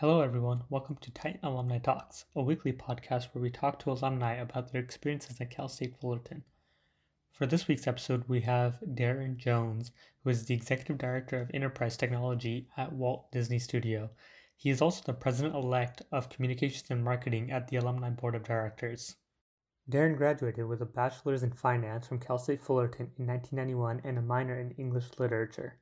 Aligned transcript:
Hello, 0.00 0.20
everyone. 0.20 0.62
Welcome 0.68 0.98
to 1.00 1.10
Titan 1.10 1.40
Alumni 1.42 1.78
Talks, 1.78 2.26
a 2.34 2.42
weekly 2.42 2.70
podcast 2.70 3.28
where 3.32 3.40
we 3.40 3.48
talk 3.48 3.78
to 3.78 3.90
alumni 3.90 4.34
about 4.34 4.70
their 4.70 4.82
experiences 4.82 5.40
at 5.40 5.50
Cal 5.50 5.70
State 5.70 5.96
Fullerton. 5.98 6.44
For 7.32 7.46
this 7.46 7.66
week's 7.66 7.86
episode, 7.86 8.28
we 8.28 8.42
have 8.42 8.78
Darren 8.86 9.38
Jones, 9.38 9.92
who 10.22 10.28
is 10.28 10.44
the 10.44 10.54
Executive 10.54 10.98
Director 10.98 11.40
of 11.40 11.50
Enterprise 11.54 11.96
Technology 11.96 12.68
at 12.76 12.92
Walt 12.92 13.32
Disney 13.32 13.58
Studio. 13.58 14.10
He 14.54 14.68
is 14.68 14.82
also 14.82 15.02
the 15.02 15.14
President 15.14 15.54
elect 15.54 16.02
of 16.12 16.28
Communications 16.28 16.90
and 16.90 17.02
Marketing 17.02 17.50
at 17.50 17.68
the 17.68 17.76
Alumni 17.76 18.10
Board 18.10 18.34
of 18.34 18.44
Directors. 18.44 19.16
Darren 19.90 20.18
graduated 20.18 20.66
with 20.66 20.82
a 20.82 20.84
bachelor's 20.84 21.42
in 21.42 21.52
finance 21.52 22.06
from 22.06 22.20
Cal 22.20 22.36
State 22.36 22.60
Fullerton 22.60 23.12
in 23.16 23.26
1991 23.26 24.02
and 24.04 24.18
a 24.18 24.20
minor 24.20 24.60
in 24.60 24.72
English 24.72 25.06
literature. 25.18 25.78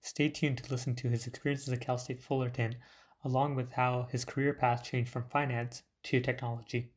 Stay 0.00 0.30
tuned 0.30 0.56
to 0.56 0.70
listen 0.70 0.94
to 0.94 1.10
his 1.10 1.26
experiences 1.26 1.70
at 1.70 1.82
Cal 1.82 1.98
State 1.98 2.22
Fullerton 2.22 2.74
along 3.24 3.54
with 3.54 3.72
how 3.72 4.08
his 4.10 4.24
career 4.24 4.52
path 4.52 4.82
changed 4.82 5.10
from 5.10 5.24
finance 5.24 5.82
to 6.04 6.20
technology. 6.20 6.92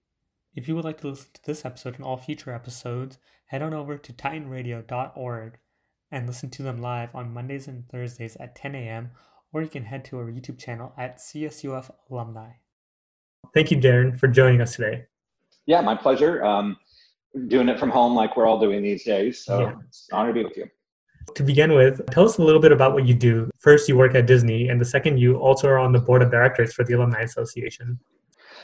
If 0.56 0.68
you 0.68 0.76
would 0.76 0.86
like 0.86 1.02
to 1.02 1.08
listen 1.08 1.30
to 1.34 1.46
this 1.46 1.66
episode 1.66 1.96
and 1.96 2.04
all 2.04 2.18
future 2.18 2.54
episodes, 2.54 3.18
head 3.48 3.62
on 3.62 3.74
over 3.74 3.98
to 3.98 4.14
titanradio.org 4.14 5.58
and 6.12 6.28
listen 6.28 6.50
to 6.52 6.64
them 6.64 6.82
live 6.82 7.14
on 7.16 7.34
Mondays 7.34 7.68
and 7.68 7.88
Thursdays 7.90 8.36
at 8.38 8.56
10 8.56 8.76
a.m., 8.76 9.12
or 9.52 9.62
you 9.62 9.68
can 9.68 9.86
head 9.86 10.06
to 10.06 10.18
our 10.18 10.26
YouTube 10.26 10.60
channel 10.60 10.94
at 10.98 11.18
CSUF 11.18 11.90
Alumni. 12.10 12.52
Thank 13.54 13.72
you, 13.72 13.78
Darren, 13.78 14.20
for 14.20 14.28
joining 14.28 14.62
us 14.62 14.76
today. 14.76 15.06
Yeah, 15.66 15.82
my 15.82 15.96
pleasure. 15.96 16.44
Um, 16.44 16.78
doing 17.48 17.70
it 17.70 17.80
from 17.80 17.90
home 17.90 18.16
like 18.16 18.38
we're 18.38 18.48
all 18.48 18.60
doing 18.60 18.82
these 18.84 19.04
days. 19.04 19.44
So 19.44 19.62
yeah. 19.62 19.74
it's 19.88 20.08
an 20.12 20.18
honor 20.18 20.30
to 20.30 20.34
be 20.34 20.44
with 20.44 20.58
you. 20.58 20.68
To 21.36 21.44
begin 21.44 21.74
with, 21.74 22.06
tell 22.12 22.26
us 22.26 22.38
a 22.38 22.44
little 22.44 22.62
bit 22.62 22.72
about 22.72 22.94
what 22.94 23.08
you 23.08 23.14
do. 23.14 23.50
First, 23.58 23.90
you 23.90 23.98
work 23.98 24.14
at 24.16 24.28
Disney, 24.28 24.70
and 24.70 24.80
the 24.80 24.86
second, 24.86 25.18
you 25.18 25.38
also 25.38 25.68
are 25.68 25.80
on 25.80 25.92
the 25.92 26.00
board 26.00 26.22
of 26.22 26.30
directors 26.32 26.74
for 26.74 26.84
the 26.84 26.94
Alumni 26.94 27.22
Association. 27.22 28.00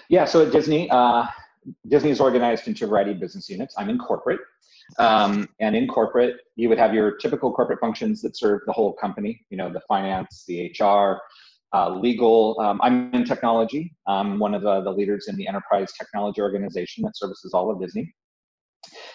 Yeah, 0.10 0.26
so 0.26 0.46
at 0.46 0.52
Disney, 0.52 0.90
uh, 0.90 1.26
Disney 1.88 2.12
is 2.12 2.20
organized 2.20 2.68
into 2.68 2.86
a 2.86 2.88
variety 2.88 3.12
of 3.12 3.20
business 3.20 3.50
units. 3.50 3.76
I'm 3.78 3.90
in 3.90 3.98
corporate. 3.98 4.40
Um, 4.98 5.48
and 5.60 5.76
in 5.76 5.88
corporate, 5.88 6.38
you 6.56 6.68
would 6.70 6.80
have 6.80 6.94
your 6.94 7.18
typical 7.18 7.52
corporate 7.52 7.80
functions 7.80 8.22
that 8.24 8.38
serve 8.38 8.62
the 8.66 8.74
whole 8.74 8.94
company, 8.94 9.46
you 9.50 9.58
know, 9.58 9.72
the 9.72 9.82
finance, 9.88 10.46
the 10.48 10.74
HR, 10.80 11.22
uh, 11.74 11.90
legal. 11.90 12.60
Um, 12.60 12.80
I'm 12.82 13.14
in 13.14 13.24
technology. 13.24 13.96
I'm 14.08 14.40
one 14.40 14.56
of 14.56 14.64
the, 14.64 14.82
the 14.82 14.92
leaders 14.92 15.28
in 15.28 15.36
the 15.36 15.48
enterprise 15.48 15.92
technology 15.98 16.42
organization 16.42 17.04
that 17.04 17.16
services 17.16 17.54
all 17.54 17.72
of 17.72 17.80
Disney 17.80 18.14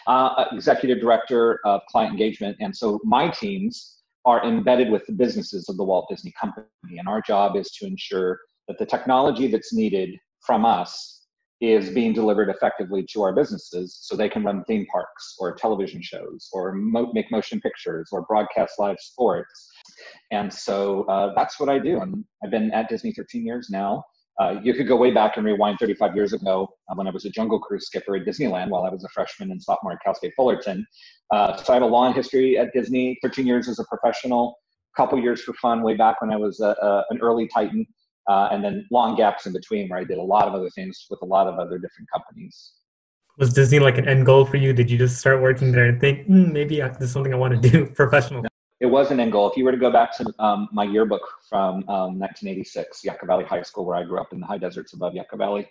uh, 0.06 0.44
executive 0.52 1.00
director 1.00 1.60
of 1.64 1.80
client 1.88 2.12
engagement. 2.12 2.56
And 2.60 2.74
so 2.74 3.00
my 3.04 3.28
teams 3.28 3.98
are 4.24 4.44
embedded 4.44 4.90
with 4.90 5.06
the 5.06 5.12
businesses 5.12 5.68
of 5.68 5.76
the 5.76 5.84
Walt 5.84 6.06
Disney 6.08 6.32
Company. 6.40 6.66
And 6.98 7.08
our 7.08 7.20
job 7.20 7.56
is 7.56 7.70
to 7.72 7.86
ensure 7.86 8.38
that 8.68 8.78
the 8.78 8.86
technology 8.86 9.48
that's 9.48 9.74
needed 9.74 10.18
from 10.40 10.64
us 10.64 11.14
is 11.60 11.90
being 11.90 12.12
delivered 12.12 12.48
effectively 12.48 13.04
to 13.10 13.22
our 13.22 13.34
businesses 13.34 13.98
so 14.00 14.16
they 14.16 14.28
can 14.28 14.42
run 14.42 14.64
theme 14.64 14.86
parks 14.92 15.36
or 15.38 15.54
television 15.54 16.02
shows 16.02 16.48
or 16.52 16.72
mo- 16.72 17.10
make 17.14 17.30
motion 17.30 17.60
pictures 17.60 18.08
or 18.12 18.22
broadcast 18.22 18.74
live 18.78 18.98
sports. 18.98 19.70
And 20.30 20.52
so 20.52 21.04
uh, 21.04 21.32
that's 21.34 21.60
what 21.60 21.68
I 21.68 21.78
do. 21.78 22.00
And 22.00 22.24
I've 22.42 22.50
been 22.50 22.70
at 22.72 22.88
Disney 22.88 23.12
13 23.12 23.46
years 23.46 23.68
now. 23.70 24.04
Uh, 24.40 24.56
you 24.62 24.74
could 24.74 24.88
go 24.88 24.96
way 24.96 25.12
back 25.12 25.36
and 25.36 25.46
rewind 25.46 25.78
35 25.78 26.16
years 26.16 26.32
ago 26.32 26.68
uh, 26.88 26.94
when 26.96 27.06
I 27.06 27.10
was 27.10 27.24
a 27.24 27.30
Jungle 27.30 27.60
Cruise 27.60 27.86
skipper 27.86 28.16
at 28.16 28.26
Disneyland 28.26 28.70
while 28.70 28.84
I 28.84 28.88
was 28.88 29.04
a 29.04 29.08
freshman 29.08 29.52
and 29.52 29.62
sophomore 29.62 29.92
at 29.92 30.02
Cal 30.02 30.14
State 30.14 30.32
Fullerton. 30.36 30.84
Uh, 31.30 31.56
so 31.56 31.72
I 31.72 31.76
have 31.76 31.82
a 31.82 31.86
long 31.86 32.14
history 32.14 32.58
at 32.58 32.72
Disney, 32.72 33.16
13 33.22 33.46
years 33.46 33.68
as 33.68 33.78
a 33.78 33.84
professional, 33.84 34.58
couple 34.96 35.18
years 35.20 35.42
for 35.42 35.52
fun 35.54 35.82
way 35.82 35.94
back 35.94 36.20
when 36.20 36.32
I 36.32 36.36
was 36.36 36.60
a, 36.60 36.76
a, 36.80 37.04
an 37.10 37.18
early 37.20 37.48
Titan, 37.48 37.86
uh, 38.28 38.48
and 38.50 38.64
then 38.64 38.86
long 38.90 39.16
gaps 39.16 39.46
in 39.46 39.52
between 39.52 39.88
where 39.88 40.00
I 40.00 40.04
did 40.04 40.18
a 40.18 40.22
lot 40.22 40.48
of 40.48 40.54
other 40.54 40.70
things 40.70 41.06
with 41.10 41.20
a 41.22 41.26
lot 41.26 41.46
of 41.46 41.58
other 41.58 41.78
different 41.78 42.08
companies. 42.12 42.72
Was 43.38 43.52
Disney 43.52 43.80
like 43.80 43.98
an 43.98 44.08
end 44.08 44.26
goal 44.26 44.44
for 44.44 44.56
you? 44.56 44.72
Did 44.72 44.90
you 44.90 44.98
just 44.98 45.18
start 45.18 45.42
working 45.42 45.72
there 45.72 45.86
and 45.86 46.00
think, 46.00 46.28
mm, 46.28 46.52
maybe 46.52 46.80
this 46.80 47.00
is 47.00 47.12
something 47.12 47.34
I 47.34 47.36
want 47.36 47.60
to 47.60 47.68
do 47.68 47.86
professional? 47.94 48.44
It 48.84 48.90
was 48.90 49.10
an 49.10 49.18
end 49.18 49.32
goal. 49.32 49.50
If 49.50 49.56
you 49.56 49.64
were 49.64 49.72
to 49.72 49.78
go 49.78 49.90
back 49.90 50.14
to 50.18 50.30
um, 50.38 50.68
my 50.70 50.84
yearbook 50.84 51.22
from 51.48 51.76
um, 51.88 52.18
1986, 52.18 53.02
Yucca 53.02 53.24
Valley 53.24 53.44
High 53.44 53.62
School, 53.62 53.86
where 53.86 53.96
I 53.96 54.02
grew 54.04 54.20
up 54.20 54.34
in 54.34 54.40
the 54.40 54.46
high 54.46 54.58
deserts 54.58 54.92
above 54.92 55.14
Yucca 55.14 55.38
Valley, 55.38 55.66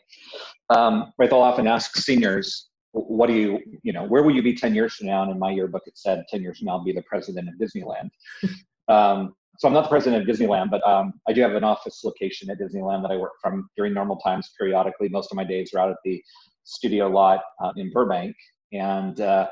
um, 0.72 1.14
right, 1.20 1.30
they'll 1.30 1.38
often 1.40 1.68
ask 1.68 1.96
seniors, 1.96 2.70
what 2.94 3.28
do 3.28 3.34
you, 3.34 3.60
you 3.84 3.94
know, 3.94 4.04
where 4.06 4.24
will 4.24 4.34
you 4.34 4.42
be 4.42 4.56
10 4.56 4.74
years 4.74 4.96
from 4.96 5.06
now? 5.08 5.22
And 5.22 5.32
in 5.32 5.38
my 5.38 5.52
yearbook, 5.52 5.84
it 5.86 5.96
said 5.96 6.24
10 6.28 6.42
years 6.42 6.58
from 6.58 6.66
now, 6.66 6.72
I'll 6.72 6.84
be 6.84 6.92
the 6.92 7.04
president 7.04 7.50
of 7.50 7.54
Disneyland. 7.56 8.10
um, 8.88 9.36
so 9.60 9.68
I'm 9.68 9.76
not 9.76 9.84
the 9.84 9.90
president 9.90 10.28
of 10.28 10.36
Disneyland, 10.36 10.72
but 10.72 10.84
um, 10.88 11.14
I 11.28 11.34
do 11.34 11.42
have 11.42 11.54
an 11.54 11.64
office 11.64 12.04
location 12.04 12.50
at 12.50 12.58
Disneyland 12.60 13.04
that 13.04 13.12
I 13.12 13.18
work 13.18 13.34
from 13.40 13.70
during 13.78 13.94
normal 13.94 14.16
times 14.16 14.50
periodically. 14.58 15.08
Most 15.08 15.32
of 15.32 15.36
my 15.36 15.44
days 15.44 15.72
are 15.76 15.80
out 15.80 15.92
at 15.92 15.98
the 16.04 16.20
studio 16.64 17.10
lot 17.10 17.42
uh, 17.64 17.74
in 17.76 17.92
Burbank. 17.92 18.36
And, 18.72 19.22
uh, 19.22 19.50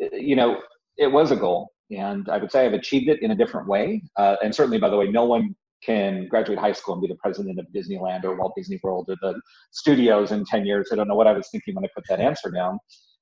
you 0.00 0.34
know, 0.34 0.60
it 0.98 1.06
was 1.06 1.30
a 1.30 1.36
goal 1.36 1.73
and 1.90 2.28
I 2.28 2.38
would 2.38 2.50
say 2.50 2.66
I've 2.66 2.72
achieved 2.72 3.08
it 3.08 3.22
in 3.22 3.30
a 3.30 3.36
different 3.36 3.68
way. 3.68 4.02
Uh, 4.16 4.36
and 4.42 4.54
certainly, 4.54 4.78
by 4.78 4.88
the 4.88 4.96
way, 4.96 5.08
no 5.08 5.24
one 5.24 5.54
can 5.84 6.26
graduate 6.28 6.58
high 6.58 6.72
school 6.72 6.94
and 6.94 7.02
be 7.02 7.08
the 7.08 7.16
president 7.16 7.58
of 7.58 7.66
Disneyland 7.74 8.24
or 8.24 8.36
Walt 8.36 8.54
Disney 8.56 8.80
World 8.82 9.06
or 9.08 9.16
the 9.20 9.38
studios 9.70 10.32
in 10.32 10.44
10 10.44 10.64
years. 10.64 10.88
I 10.92 10.96
don't 10.96 11.08
know 11.08 11.14
what 11.14 11.26
I 11.26 11.32
was 11.32 11.48
thinking 11.50 11.74
when 11.74 11.84
I 11.84 11.88
put 11.94 12.04
that 12.08 12.20
answer 12.20 12.50
down, 12.50 12.78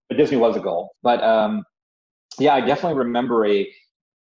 but 0.08 0.16
Disney 0.16 0.36
was 0.36 0.56
a 0.56 0.60
goal. 0.60 0.90
But 1.02 1.22
um, 1.24 1.64
yeah, 2.38 2.54
I 2.54 2.60
definitely 2.60 2.98
remember 2.98 3.46
a, 3.46 3.68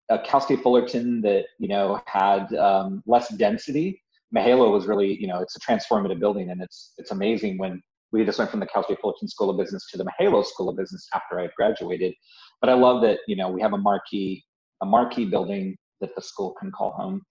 a 0.10 0.20
Cal 0.20 0.42
State 0.42 0.62
Fullerton 0.62 1.22
that, 1.22 1.46
you 1.58 1.68
know, 1.68 2.00
had 2.06 2.54
um, 2.56 3.02
less 3.08 3.30
density. 3.30 4.02
Mihaylo 4.36 4.72
was 4.72 4.86
really, 4.86 5.20
you 5.20 5.28
know, 5.28 5.40
it's 5.40 5.56
a 5.56 5.60
transformative 5.60 6.20
building 6.20 6.52
and 6.52 6.62
it's, 6.62 6.94
it's 6.98 7.12
amazing 7.12 7.58
when 7.58 7.82
we 8.12 8.26
just 8.26 8.40
went 8.40 8.52
from 8.52 8.60
the 8.60 8.66
Cal 8.66 8.84
State 8.84 9.00
Fullerton 9.02 9.28
School 9.28 9.50
of 9.50 9.58
Business 9.58 9.88
to 9.92 9.98
the 9.98 10.06
Mihaylo 10.06 10.46
School 10.46 10.70
of 10.70 10.78
Business 10.78 11.08
after 11.14 11.40
I 11.40 11.44
had 11.44 11.52
graduated. 11.56 12.14
But 12.62 12.70
I 12.70 12.74
love 12.74 13.02
that 13.04 13.20
you 13.28 13.36
know 13.36 13.50
we 13.50 13.62
have 13.62 13.74
a 13.74 13.78
marquee 13.78 14.44
a 14.82 14.86
marquee 14.86 15.26
building 15.26 15.78
that 16.02 16.16
the 16.16 16.22
school 16.22 16.56
can 16.60 16.72
call 16.72 16.92
home. 16.92 17.22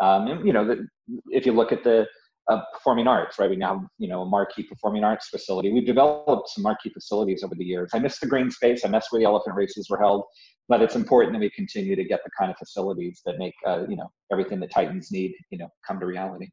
Um, 0.00 0.26
and 0.28 0.46
you 0.46 0.52
know 0.52 0.66
that 0.66 0.78
if 1.30 1.46
you 1.46 1.52
look 1.52 1.72
at 1.72 1.84
the 1.84 2.06
uh, 2.50 2.60
performing 2.72 3.06
arts, 3.06 3.38
right? 3.38 3.48
We 3.48 3.56
now 3.56 3.78
have, 3.78 3.86
you 3.98 4.08
know 4.08 4.22
a 4.22 4.26
marquee 4.26 4.64
performing 4.64 5.04
arts 5.04 5.28
facility. 5.28 5.72
We've 5.72 5.86
developed 5.86 6.48
some 6.50 6.62
marquee 6.62 6.90
facilities 6.90 7.42
over 7.44 7.54
the 7.54 7.64
years. 7.64 7.90
I 7.94 7.98
miss 7.98 8.18
the 8.18 8.26
green 8.26 8.50
space. 8.50 8.84
I 8.84 8.88
miss 8.88 9.06
where 9.10 9.20
the 9.20 9.26
elephant 9.26 9.54
races 9.54 9.88
were 9.88 9.98
held, 9.98 10.24
but 10.68 10.82
it's 10.82 10.96
important 10.96 11.34
that 11.34 11.40
we 11.40 11.50
continue 11.50 11.94
to 11.94 12.04
get 12.04 12.20
the 12.24 12.30
kind 12.38 12.50
of 12.50 12.56
facilities 12.56 13.20
that 13.26 13.38
make 13.38 13.54
uh, 13.66 13.84
you 13.88 13.96
know 13.96 14.10
everything 14.32 14.58
that 14.60 14.70
Titans 14.70 15.12
need 15.12 15.34
you 15.50 15.58
know 15.58 15.68
come 15.86 16.00
to 16.00 16.06
reality. 16.06 16.48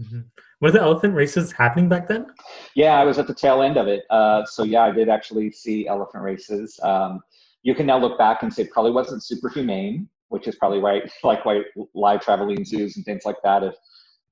Mm-hmm. 0.00 0.20
Were 0.60 0.70
the 0.70 0.80
elephant 0.80 1.14
races 1.14 1.52
happening 1.52 1.88
back 1.88 2.06
then? 2.06 2.26
Yeah, 2.74 3.00
I 3.00 3.04
was 3.04 3.18
at 3.18 3.26
the 3.26 3.34
tail 3.34 3.62
end 3.62 3.78
of 3.78 3.88
it. 3.88 4.04
Uh, 4.10 4.44
so 4.44 4.62
yeah, 4.62 4.82
I 4.82 4.90
did 4.90 5.08
actually 5.08 5.50
see 5.50 5.88
elephant 5.88 6.22
races. 6.22 6.78
Um, 6.82 7.20
you 7.66 7.74
can 7.74 7.84
now 7.84 7.98
look 7.98 8.16
back 8.16 8.44
and 8.44 8.54
say 8.54 8.64
probably 8.64 8.92
wasn't 8.92 9.24
super 9.24 9.48
humane, 9.48 10.08
which 10.28 10.46
is 10.46 10.54
probably 10.54 10.78
why 10.78 11.02
like 11.24 11.44
why 11.44 11.62
live 11.94 12.20
traveling 12.20 12.64
zoos 12.64 12.96
and 12.96 13.04
things 13.04 13.22
like 13.26 13.36
that 13.42 13.62
have 13.62 13.74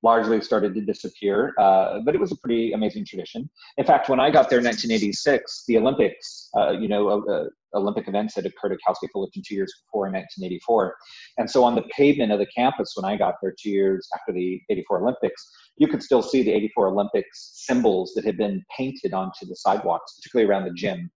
largely 0.04 0.40
started 0.40 0.74
to 0.74 0.82
disappear. 0.82 1.52
Uh, 1.58 1.98
but 2.04 2.14
it 2.14 2.20
was 2.20 2.30
a 2.30 2.36
pretty 2.36 2.72
amazing 2.72 3.04
tradition. 3.04 3.50
In 3.78 3.84
fact, 3.84 4.08
when 4.08 4.20
I 4.20 4.30
got 4.30 4.50
there 4.50 4.58
in 4.58 4.64
1986, 4.64 5.64
the 5.66 5.78
Olympics, 5.78 6.50
uh, 6.56 6.72
you 6.72 6.88
know, 6.88 7.08
uh, 7.08 7.32
uh, 7.32 7.44
Olympic 7.74 8.06
events 8.06 8.36
had 8.36 8.46
occurred 8.46 8.72
at 8.72 8.78
Cal 8.84 8.94
State 8.94 9.10
Fullerton 9.12 9.42
two 9.44 9.54
years 9.54 9.72
before 9.84 10.06
in 10.06 10.12
1984. 10.12 10.94
And 11.38 11.50
so 11.50 11.64
on 11.64 11.74
the 11.74 11.82
pavement 11.96 12.30
of 12.30 12.38
the 12.38 12.46
campus 12.46 12.92
when 12.94 13.10
I 13.10 13.16
got 13.16 13.36
there 13.42 13.54
two 13.60 13.70
years 13.70 14.06
after 14.14 14.32
the 14.32 14.60
84 14.70 15.00
Olympics, 15.00 15.42
you 15.78 15.88
could 15.88 16.02
still 16.02 16.22
see 16.22 16.44
the 16.44 16.52
84 16.52 16.88
Olympics 16.88 17.50
symbols 17.66 18.12
that 18.14 18.24
had 18.24 18.36
been 18.36 18.62
painted 18.76 19.12
onto 19.12 19.46
the 19.46 19.56
sidewalks, 19.56 20.14
particularly 20.16 20.48
around 20.48 20.66
the 20.66 20.74
gym. 20.74 21.10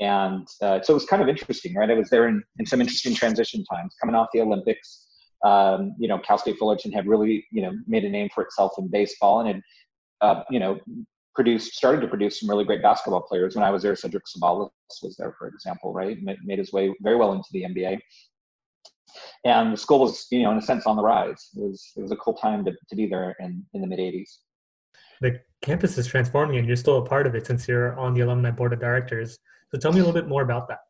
And 0.00 0.48
uh, 0.62 0.80
so 0.80 0.92
it 0.92 0.94
was 0.94 1.04
kind 1.04 1.22
of 1.22 1.28
interesting, 1.28 1.74
right? 1.74 1.90
I 1.90 1.94
was 1.94 2.08
there 2.08 2.26
in, 2.26 2.42
in 2.58 2.66
some 2.66 2.80
interesting 2.80 3.14
transition 3.14 3.64
times, 3.64 3.94
coming 4.00 4.16
off 4.16 4.28
the 4.32 4.40
Olympics. 4.40 5.06
Um, 5.44 5.94
you 5.98 6.08
know, 6.08 6.18
Cal 6.18 6.38
State 6.38 6.58
Fullerton 6.58 6.92
had 6.92 7.06
really, 7.06 7.46
you 7.50 7.62
know, 7.62 7.72
made 7.86 8.04
a 8.04 8.08
name 8.08 8.28
for 8.34 8.42
itself 8.42 8.72
in 8.78 8.88
baseball 8.88 9.40
and 9.40 9.48
had, 9.48 9.62
uh, 10.22 10.42
you 10.50 10.58
know, 10.58 10.78
produced, 11.34 11.74
started 11.74 12.00
to 12.00 12.08
produce 12.08 12.40
some 12.40 12.48
really 12.48 12.64
great 12.64 12.82
basketball 12.82 13.22
players. 13.22 13.54
When 13.54 13.64
I 13.64 13.70
was 13.70 13.82
there, 13.82 13.94
Cedric 13.94 14.24
Ceballos 14.24 14.70
was 15.02 15.16
there, 15.18 15.34
for 15.38 15.48
example, 15.48 15.92
right? 15.92 16.18
Made 16.22 16.58
his 16.58 16.72
way 16.72 16.94
very 17.00 17.16
well 17.16 17.32
into 17.32 17.48
the 17.52 17.62
NBA. 17.62 17.98
And 19.44 19.72
the 19.72 19.76
school 19.76 20.00
was, 20.00 20.26
you 20.30 20.42
know, 20.42 20.52
in 20.52 20.58
a 20.58 20.62
sense 20.62 20.86
on 20.86 20.96
the 20.96 21.02
rise. 21.02 21.48
It 21.56 21.62
was, 21.62 21.92
it 21.96 22.02
was 22.02 22.12
a 22.12 22.16
cool 22.16 22.34
time 22.34 22.64
to, 22.64 22.72
to 22.72 22.96
be 22.96 23.06
there 23.06 23.34
in, 23.40 23.64
in 23.74 23.80
the 23.80 23.86
mid 23.86 23.98
80s. 23.98 24.38
The 25.20 25.40
campus 25.60 25.98
is 25.98 26.06
transforming 26.06 26.56
and 26.56 26.66
you're 26.66 26.76
still 26.76 26.98
a 26.98 27.04
part 27.04 27.26
of 27.26 27.34
it 27.34 27.46
since 27.46 27.68
you're 27.68 27.98
on 27.98 28.14
the 28.14 28.20
alumni 28.20 28.50
board 28.50 28.72
of 28.72 28.80
directors. 28.80 29.38
So 29.72 29.78
tell 29.78 29.92
me 29.92 30.00
a 30.00 30.04
little 30.04 30.20
bit 30.20 30.28
more 30.28 30.42
about 30.42 30.68
that. 30.68 30.80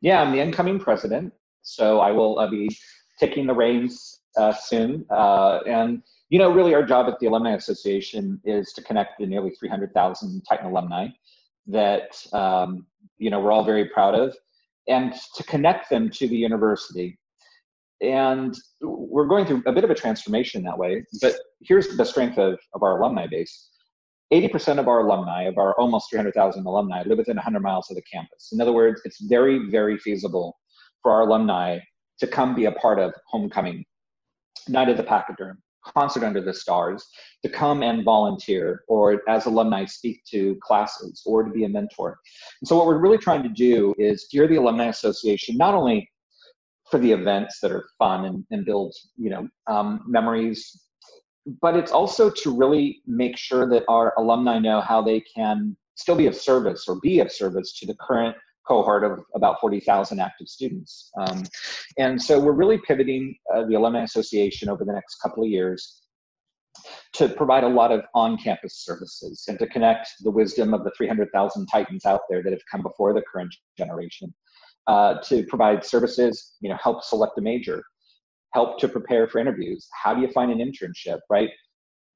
Yeah, 0.00 0.22
I'm 0.22 0.32
the 0.32 0.40
incoming 0.40 0.78
president, 0.78 1.32
so 1.62 2.00
I 2.00 2.10
will 2.10 2.38
uh, 2.38 2.48
be 2.48 2.68
taking 3.18 3.46
the 3.46 3.54
reins 3.54 4.20
uh, 4.36 4.52
soon. 4.52 5.04
Uh, 5.10 5.60
and 5.66 6.02
you 6.30 6.38
know, 6.38 6.50
really, 6.52 6.74
our 6.74 6.84
job 6.84 7.08
at 7.08 7.18
the 7.18 7.26
Alumni 7.26 7.54
Association 7.54 8.40
is 8.44 8.72
to 8.74 8.82
connect 8.82 9.18
the 9.18 9.26
nearly 9.26 9.50
300,000 9.50 10.42
Titan 10.48 10.66
alumni 10.66 11.08
that 11.66 12.16
um, 12.32 12.86
you 13.18 13.30
know 13.30 13.40
we're 13.40 13.52
all 13.52 13.64
very 13.64 13.86
proud 13.86 14.14
of, 14.14 14.36
and 14.88 15.12
to 15.34 15.42
connect 15.44 15.90
them 15.90 16.08
to 16.10 16.28
the 16.28 16.36
university. 16.36 17.18
and 18.00 18.56
we're 18.80 19.26
going 19.26 19.44
through 19.44 19.62
a 19.66 19.72
bit 19.72 19.84
of 19.84 19.90
a 19.90 19.94
transformation 19.94 20.62
that 20.62 20.78
way. 20.78 21.04
But 21.20 21.34
here's 21.60 21.96
the 21.96 22.04
strength 22.04 22.38
of, 22.38 22.58
of 22.74 22.82
our 22.82 22.98
alumni 22.98 23.26
base 23.26 23.69
80% 24.32 24.78
of 24.78 24.86
our 24.86 25.00
alumni, 25.00 25.42
of 25.42 25.58
our 25.58 25.74
almost 25.74 26.10
300,000 26.10 26.64
alumni, 26.64 27.02
live 27.04 27.18
within 27.18 27.36
100 27.36 27.60
miles 27.60 27.90
of 27.90 27.96
the 27.96 28.02
campus. 28.02 28.50
In 28.52 28.60
other 28.60 28.72
words, 28.72 29.00
it's 29.04 29.20
very, 29.22 29.70
very 29.70 29.98
feasible 29.98 30.56
for 31.02 31.12
our 31.12 31.22
alumni 31.22 31.78
to 32.20 32.26
come 32.26 32.54
be 32.54 32.66
a 32.66 32.72
part 32.72 32.98
of 32.98 33.12
homecoming, 33.28 33.84
night 34.68 34.88
of 34.88 34.96
the 34.96 35.02
pachyderm, 35.02 35.58
concert 35.84 36.22
under 36.22 36.40
the 36.40 36.54
stars, 36.54 37.08
to 37.42 37.48
come 37.48 37.82
and 37.82 38.04
volunteer, 38.04 38.82
or 38.88 39.22
as 39.28 39.46
alumni 39.46 39.84
speak 39.84 40.22
to 40.30 40.56
classes, 40.62 41.22
or 41.26 41.42
to 41.42 41.50
be 41.50 41.64
a 41.64 41.68
mentor. 41.68 42.18
And 42.60 42.68
so, 42.68 42.76
what 42.76 42.86
we're 42.86 42.98
really 42.98 43.18
trying 43.18 43.42
to 43.42 43.48
do 43.48 43.94
is 43.98 44.28
gear 44.30 44.46
the 44.46 44.56
Alumni 44.56 44.86
Association 44.86 45.56
not 45.56 45.74
only 45.74 46.08
for 46.90 46.98
the 46.98 47.12
events 47.12 47.60
that 47.60 47.72
are 47.72 47.86
fun 47.98 48.24
and, 48.26 48.44
and 48.50 48.64
build, 48.64 48.94
you 49.16 49.30
know, 49.30 49.48
um, 49.66 50.02
memories 50.06 50.82
but 51.60 51.76
it's 51.76 51.92
also 51.92 52.30
to 52.30 52.56
really 52.56 53.02
make 53.06 53.36
sure 53.36 53.68
that 53.68 53.84
our 53.88 54.12
alumni 54.18 54.58
know 54.58 54.80
how 54.80 55.02
they 55.02 55.20
can 55.20 55.76
still 55.94 56.16
be 56.16 56.26
of 56.26 56.34
service 56.34 56.86
or 56.88 56.98
be 57.00 57.20
of 57.20 57.30
service 57.30 57.78
to 57.78 57.86
the 57.86 57.94
current 58.00 58.36
cohort 58.66 59.04
of 59.04 59.24
about 59.34 59.60
40,000 59.60 60.20
active 60.20 60.48
students. 60.48 61.10
Um, 61.18 61.42
and 61.98 62.20
so 62.20 62.38
we're 62.38 62.52
really 62.52 62.78
pivoting 62.78 63.36
uh, 63.52 63.64
the 63.64 63.74
Alumni 63.74 64.02
Association 64.02 64.68
over 64.68 64.84
the 64.84 64.92
next 64.92 65.16
couple 65.16 65.42
of 65.42 65.50
years 65.50 66.02
to 67.14 67.28
provide 67.28 67.64
a 67.64 67.68
lot 67.68 67.90
of 67.90 68.02
on-campus 68.14 68.84
services 68.84 69.44
and 69.48 69.58
to 69.58 69.66
connect 69.66 70.08
the 70.20 70.30
wisdom 70.30 70.72
of 70.72 70.84
the 70.84 70.92
300,000 70.96 71.66
titans 71.66 72.04
out 72.06 72.20
there 72.30 72.42
that 72.42 72.52
have 72.52 72.62
come 72.70 72.82
before 72.82 73.12
the 73.12 73.22
current 73.22 73.54
generation 73.76 74.32
uh, 74.86 75.20
to 75.22 75.44
provide 75.46 75.84
services, 75.84 76.54
you 76.60 76.70
know, 76.70 76.76
help 76.82 77.02
select 77.02 77.38
a 77.38 77.40
major, 77.40 77.82
help 78.52 78.78
to 78.80 78.88
prepare 78.88 79.28
for 79.28 79.38
interviews. 79.38 79.88
How 80.02 80.14
do 80.14 80.20
you 80.20 80.28
find 80.28 80.50
an 80.50 80.58
internship, 80.58 81.20
right? 81.28 81.50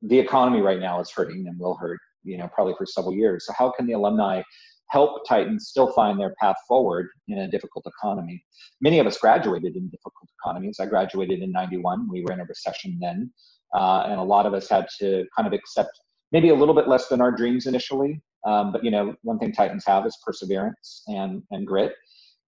The 0.02 0.18
economy 0.18 0.60
right 0.60 0.80
now 0.80 1.00
is 1.00 1.10
hurting 1.10 1.46
and 1.48 1.58
will 1.58 1.76
hurt, 1.76 2.00
you 2.22 2.36
know, 2.36 2.48
probably 2.54 2.74
for 2.76 2.86
several 2.86 3.14
years. 3.14 3.46
So 3.46 3.52
how 3.56 3.70
can 3.70 3.86
the 3.86 3.92
alumni 3.92 4.42
help 4.90 5.26
Titans 5.26 5.68
still 5.68 5.92
find 5.92 6.18
their 6.18 6.34
path 6.40 6.56
forward 6.68 7.08
in 7.28 7.38
a 7.38 7.50
difficult 7.50 7.86
economy? 7.86 8.44
Many 8.80 8.98
of 8.98 9.06
us 9.06 9.18
graduated 9.18 9.76
in 9.76 9.88
difficult 9.88 10.28
economies. 10.40 10.78
I 10.80 10.86
graduated 10.86 11.40
in 11.40 11.52
91. 11.52 12.08
We 12.10 12.22
were 12.22 12.32
in 12.32 12.40
a 12.40 12.44
recession 12.44 12.98
then. 13.00 13.32
Uh, 13.74 14.04
and 14.06 14.20
a 14.20 14.22
lot 14.22 14.46
of 14.46 14.54
us 14.54 14.68
had 14.68 14.86
to 15.00 15.24
kind 15.36 15.46
of 15.46 15.52
accept 15.52 15.90
maybe 16.32 16.50
a 16.50 16.54
little 16.54 16.74
bit 16.74 16.88
less 16.88 17.08
than 17.08 17.20
our 17.20 17.32
dreams 17.32 17.66
initially. 17.66 18.20
Um, 18.46 18.72
but 18.72 18.84
you 18.84 18.90
know, 18.90 19.14
one 19.22 19.38
thing 19.38 19.52
Titans 19.52 19.84
have 19.86 20.06
is 20.06 20.18
perseverance 20.24 21.02
and, 21.06 21.42
and 21.50 21.66
grit. 21.66 21.94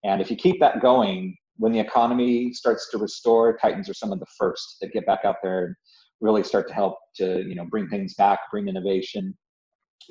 And 0.04 0.20
if 0.20 0.30
you 0.30 0.36
keep 0.36 0.60
that 0.60 0.80
going, 0.80 1.36
when 1.58 1.72
the 1.72 1.80
economy 1.80 2.52
starts 2.52 2.90
to 2.90 2.98
restore, 2.98 3.56
Titans 3.56 3.88
are 3.88 3.94
some 3.94 4.12
of 4.12 4.20
the 4.20 4.26
first 4.38 4.76
that 4.80 4.92
get 4.92 5.06
back 5.06 5.20
out 5.24 5.36
there 5.42 5.66
and 5.66 5.74
really 6.20 6.42
start 6.42 6.68
to 6.68 6.74
help 6.74 6.98
to 7.16 7.42
you 7.46 7.54
know 7.54 7.64
bring 7.64 7.88
things 7.88 8.14
back, 8.14 8.40
bring 8.50 8.68
innovation, 8.68 9.36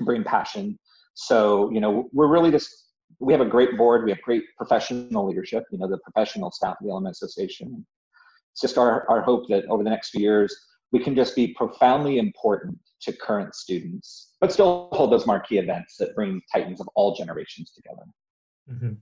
bring 0.00 0.24
passion. 0.24 0.78
So 1.14 1.70
you 1.72 1.80
know 1.80 2.08
we're 2.12 2.28
really 2.28 2.50
just 2.50 2.70
we 3.20 3.32
have 3.32 3.40
a 3.40 3.48
great 3.48 3.76
board, 3.76 4.04
we 4.04 4.10
have 4.10 4.20
great 4.22 4.44
professional 4.56 5.26
leadership. 5.26 5.64
You 5.70 5.78
know 5.78 5.88
the 5.88 5.98
professional 5.98 6.50
staff 6.50 6.76
of 6.80 6.86
the 6.86 6.92
Alumni 6.92 7.10
Association. 7.10 7.86
It's 8.52 8.60
just 8.60 8.78
our 8.78 9.08
our 9.10 9.22
hope 9.22 9.48
that 9.48 9.64
over 9.66 9.84
the 9.84 9.90
next 9.90 10.10
few 10.10 10.22
years 10.22 10.56
we 10.92 11.00
can 11.00 11.14
just 11.14 11.34
be 11.34 11.48
profoundly 11.48 12.18
important 12.18 12.78
to 13.00 13.12
current 13.12 13.54
students, 13.54 14.34
but 14.40 14.52
still 14.52 14.88
hold 14.92 15.12
those 15.12 15.26
marquee 15.26 15.58
events 15.58 15.96
that 15.98 16.14
bring 16.14 16.40
Titans 16.52 16.80
of 16.80 16.88
all 16.94 17.14
generations 17.14 17.72
together. 17.72 18.02
Mm-hmm. 18.70 18.92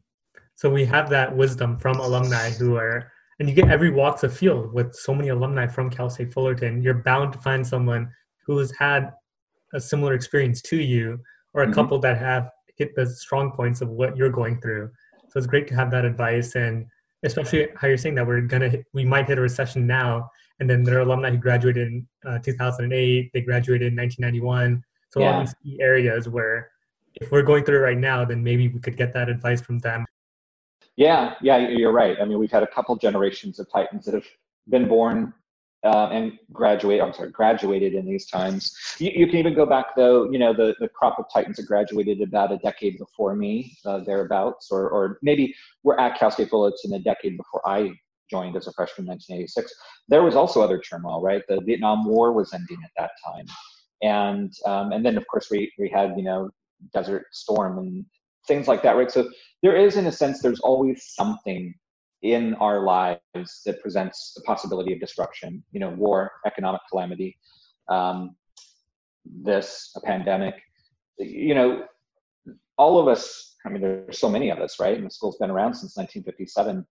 So 0.57 0.71
we 0.71 0.85
have 0.85 1.11
that 1.11 1.37
wisdom 1.37 1.79
from 1.79 1.99
alumni 1.99 2.51
who 2.51 2.77
are, 2.77 3.11
and 3.39 3.49
you 3.49 3.55
get 3.55 3.69
every 3.69 3.91
walks 3.91 4.23
of 4.23 4.37
field 4.37 4.73
with 4.73 4.95
so 4.95 5.15
many 5.15 5.29
alumni 5.29 5.67
from 5.67 5.91
Cal 5.91 6.09
State 6.09 6.33
Fullerton. 6.33 6.83
You're 6.83 7.03
bound 7.03 7.33
to 7.33 7.41
find 7.41 7.67
someone 7.67 8.11
who 8.47 8.57
has 8.59 8.73
had 8.79 9.13
a 9.73 9.81
similar 9.81 10.15
experience 10.15 10.63
to 10.63 10.77
you, 10.77 11.19
or 11.53 11.63
a 11.63 11.67
mm-hmm. 11.67 11.75
couple 11.75 11.99
that 12.01 12.19
have 12.19 12.51
hit 12.77 12.95
the 12.95 13.07
strong 13.07 13.51
points 13.51 13.81
of 13.81 13.89
what 13.89 14.17
you're 14.17 14.31
going 14.31 14.61
through. 14.61 14.91
So 15.29 15.39
it's 15.39 15.47
great 15.47 15.67
to 15.69 15.75
have 15.75 15.91
that 15.91 16.05
advice, 16.05 16.55
and 16.55 16.87
especially 17.25 17.69
how 17.77 17.89
you're 17.89 17.97
saying 17.97 18.15
that 18.15 18.27
we're 18.27 18.41
gonna 18.43 18.69
hit, 18.69 18.85
we 18.93 19.05
might 19.05 19.27
hit 19.27 19.39
a 19.39 19.41
recession 19.41 19.87
now, 19.87 20.31
and 20.61 20.71
then 20.71 20.85
there 20.85 20.99
are 20.99 21.03
alumni 21.03 21.31
who 21.31 21.39
graduated 21.39 21.89
in 21.89 22.07
uh, 22.25 22.39
2008, 22.39 23.31
they 23.33 23.41
graduated 23.41 23.93
in 23.93 23.97
1991. 23.97 24.85
So 25.11 25.21
yeah. 25.21 25.33
all 25.33 25.41
these 25.41 25.55
key 25.63 25.81
areas 25.81 26.29
where 26.29 26.71
if 27.17 27.33
we're 27.33 27.43
going 27.43 27.65
through 27.65 27.79
it 27.79 27.83
right 27.83 27.99
now, 27.99 28.25
then 28.25 28.43
maybe 28.43 28.69
we 28.69 28.81
could 28.81 28.97
get 28.97 29.13
that 29.15 29.29
advice 29.29 29.61
from 29.61 29.79
them 29.81 30.05
yeah, 30.97 31.35
yeah, 31.43 31.69
you're 31.69 31.93
right. 31.93 32.17
I 32.21 32.25
mean, 32.25 32.39
we've 32.39 32.53
had 32.53 32.63
a 32.63 32.69
couple 32.69 32.97
generations 32.97 33.59
of 33.59 33.71
Titans 33.71 34.05
that 34.07 34.15
have 34.15 34.27
been 34.69 34.89
born 34.89 35.33
uh, 35.85 36.09
and 36.11 36.33
graduate. 36.53 37.01
I'm 37.01 37.13
sorry, 37.13 37.31
graduated 37.31 37.95
in 37.95 38.07
these 38.07 38.27
times. 38.27 38.77
You, 38.99 39.11
you, 39.15 39.27
can 39.27 39.37
even 39.37 39.55
go 39.55 39.67
back 39.67 39.95
though. 39.97 40.31
You 40.31 40.39
know, 40.39 40.55
the 40.55 40.75
the 40.81 40.89
crop 40.89 41.19
of 41.19 41.27
Titans 41.33 41.57
that 41.57 41.67
graduated 41.67 42.23
about 42.23 42.53
a 42.53 42.59
decade 42.59 42.99
before 42.99 43.37
me, 43.37 43.77
uh, 43.85 43.99
thereabouts, 43.99 44.69
or 44.71 44.89
or 44.89 45.19
maybe 45.23 45.55
we're 45.83 45.99
at 45.99 46.19
Cal 46.19 46.31
State 46.31 46.49
Fullerton 46.49 46.95
a 46.95 46.99
decade 46.99 47.37
before 47.37 47.61
I 47.69 47.93
joined 48.31 48.57
as 48.57 48.67
a 48.67 48.73
freshman 48.73 49.05
in 49.05 49.11
1986. 49.11 49.75
There 50.09 50.23
was 50.23 50.37
also 50.37 50.63
other 50.63 50.79
turmoil, 50.79 51.21
right? 51.21 51.43
The 51.49 51.61
Vietnam 51.61 52.07
War 52.07 52.33
was 52.33 52.55
ending 52.55 52.79
at 52.83 52.91
that 52.97 53.11
time, 53.25 53.47
and 54.03 54.53
um, 54.65 54.93
and 54.93 55.05
then 55.05 55.19
of 55.19 55.27
course 55.27 55.49
we 55.51 55.71
we 55.79 55.91
had 55.91 56.15
you 56.17 56.25
know 56.25 56.51
Desert 56.95 57.27
Storm 57.33 57.79
and 57.79 58.05
things 58.47 58.69
like 58.69 58.83
that, 58.83 58.97
right? 58.97 59.11
So 59.11 59.29
there 59.63 59.77
is, 59.77 59.97
in 59.97 60.07
a 60.07 60.13
sense, 60.13 60.43
there's 60.43 60.61
always 60.61 61.05
something 61.15 61.75
in 62.23 62.55
our 62.55 62.85
lives 62.85 63.63
that 63.67 63.81
presents 63.83 64.33
the 64.35 64.43
possibility 64.43 64.93
of 64.93 65.01
disruption. 65.01 65.63
You 65.73 65.81
know, 65.81 65.91
war, 65.91 66.33
economic 66.47 66.81
calamity, 66.91 67.37
um, 67.89 68.37
this, 69.25 69.93
a 69.97 70.01
pandemic. 70.01 70.55
You 71.19 71.55
know, 71.55 71.85
all 72.77 72.99
of 72.99 73.09
us. 73.09 73.57
I 73.67 73.71
mean, 73.71 73.81
there's 73.81 74.19
so 74.19 74.29
many 74.29 74.51
of 74.51 74.59
us, 74.59 74.79
right? 74.79 74.97
And 74.97 75.07
the 75.07 75.11
school's 75.11 75.39
been 75.39 75.51
around 75.51 75.75
since 75.75 75.97
1957. 75.97 76.85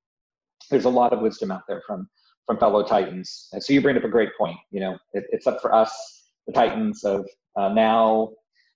There's 0.72 0.86
a 0.86 0.90
lot 0.90 1.14
of 1.14 1.20
wisdom 1.20 1.52
out 1.52 1.62
there 1.68 1.84
from 1.86 2.10
from 2.46 2.58
fellow 2.58 2.84
Titans. 2.84 3.50
And 3.54 3.64
so 3.64 3.74
you 3.74 3.82
bring 3.82 3.98
up 3.98 4.04
a 4.04 4.10
great 4.10 4.30
point. 4.38 4.58
You 4.72 4.82
know, 4.82 4.98
it, 5.14 5.26
it's 5.30 5.48
up 5.48 5.62
for 5.62 5.74
us, 5.74 6.24
the 6.46 6.54
Titans 6.54 7.04
of 7.04 7.26
uh, 7.56 7.70
now 7.70 8.32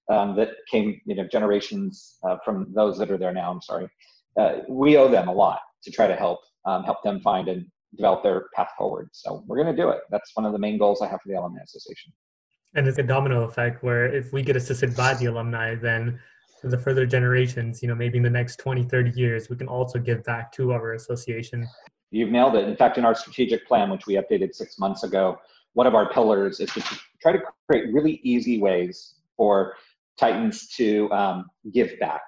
um, 0.09 0.35
that 0.35 0.49
came, 0.69 0.99
you 1.05 1.15
know, 1.15 1.27
generations 1.27 2.17
uh, 2.23 2.37
from 2.43 2.67
those 2.73 2.97
that 2.97 3.11
are 3.11 3.17
there 3.17 3.33
now. 3.33 3.51
I'm 3.51 3.61
sorry. 3.61 3.89
Uh, 4.39 4.59
we 4.69 4.97
owe 4.97 5.09
them 5.09 5.27
a 5.27 5.33
lot 5.33 5.59
to 5.83 5.91
try 5.91 6.07
to 6.07 6.15
help 6.15 6.39
um, 6.65 6.83
help 6.83 7.01
them 7.03 7.21
find 7.21 7.47
and 7.47 7.65
develop 7.95 8.23
their 8.23 8.47
path 8.53 8.69
forward. 8.77 9.09
So 9.13 9.43
we're 9.47 9.61
going 9.61 9.73
to 9.75 9.81
do 9.81 9.89
it. 9.89 10.01
That's 10.11 10.31
one 10.35 10.45
of 10.45 10.51
the 10.51 10.59
main 10.59 10.77
goals 10.77 11.01
I 11.01 11.07
have 11.07 11.21
for 11.21 11.29
the 11.29 11.35
Alumni 11.35 11.61
Association. 11.63 12.11
And 12.75 12.87
it's 12.87 12.97
a 12.97 13.03
domino 13.03 13.43
effect 13.43 13.83
where 13.83 14.05
if 14.13 14.33
we 14.33 14.43
get 14.43 14.55
assisted 14.55 14.95
by 14.95 15.13
the 15.13 15.25
alumni, 15.27 15.75
then 15.75 16.19
for 16.61 16.67
the 16.67 16.77
further 16.77 17.05
generations, 17.05 17.81
you 17.81 17.87
know, 17.87 17.95
maybe 17.95 18.17
in 18.17 18.23
the 18.23 18.29
next 18.29 18.57
20, 18.57 18.83
30 18.83 19.11
years, 19.11 19.49
we 19.49 19.55
can 19.55 19.67
also 19.67 19.99
give 19.99 20.23
back 20.23 20.51
to 20.53 20.73
our 20.73 20.93
association. 20.93 21.67
You've 22.11 22.29
nailed 22.29 22.55
it. 22.55 22.67
In 22.67 22.75
fact, 22.75 22.97
in 22.97 23.05
our 23.05 23.15
strategic 23.15 23.65
plan, 23.67 23.89
which 23.89 24.05
we 24.05 24.15
updated 24.15 24.53
six 24.53 24.77
months 24.77 25.03
ago, 25.03 25.39
one 25.73 25.87
of 25.87 25.95
our 25.95 26.11
pillars 26.11 26.59
is 26.59 26.69
to 26.71 26.81
try 27.21 27.31
to 27.31 27.39
create 27.69 27.93
really 27.93 28.19
easy 28.23 28.59
ways 28.59 29.15
for 29.35 29.75
Titans 30.19 30.67
to 30.75 31.11
um, 31.11 31.45
give 31.73 31.97
back. 31.99 32.21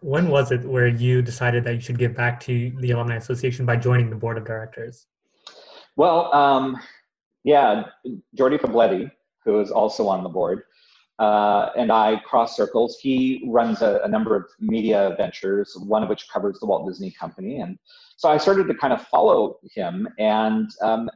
When 0.00 0.28
was 0.28 0.52
it 0.52 0.64
where 0.64 0.88
you 0.88 1.22
decided 1.22 1.64
that 1.64 1.74
you 1.74 1.80
should 1.80 1.98
give 1.98 2.14
back 2.14 2.40
to 2.40 2.72
the 2.80 2.90
Alumni 2.90 3.16
Association 3.16 3.66
by 3.66 3.76
joining 3.76 4.10
the 4.10 4.16
board 4.16 4.38
of 4.38 4.44
directors? 4.44 5.06
Well, 5.96 6.32
um, 6.34 6.78
yeah, 7.44 7.84
Jordy 8.34 8.58
Fabletti, 8.58 9.10
who 9.44 9.60
is 9.60 9.70
also 9.70 10.06
on 10.08 10.22
the 10.22 10.28
board, 10.28 10.62
uh, 11.18 11.70
and 11.76 11.90
I 11.90 12.20
cross 12.26 12.56
circles. 12.56 12.98
He 13.00 13.42
runs 13.46 13.80
a, 13.80 14.00
a, 14.04 14.08
number 14.08 14.36
of 14.36 14.44
media 14.60 15.14
ventures, 15.16 15.74
one 15.86 16.02
of 16.02 16.10
which 16.10 16.28
covers 16.28 16.58
the 16.60 16.66
Walt 16.66 16.86
Disney 16.86 17.10
Company. 17.10 17.60
And 17.60 17.78
so 18.16 18.28
I 18.28 18.36
started 18.36 18.68
to 18.68 18.74
kind 18.74 18.92
of 18.92 19.06
follow 19.08 19.58
him. 19.74 20.06
And 20.18 20.68
um, 20.82 21.08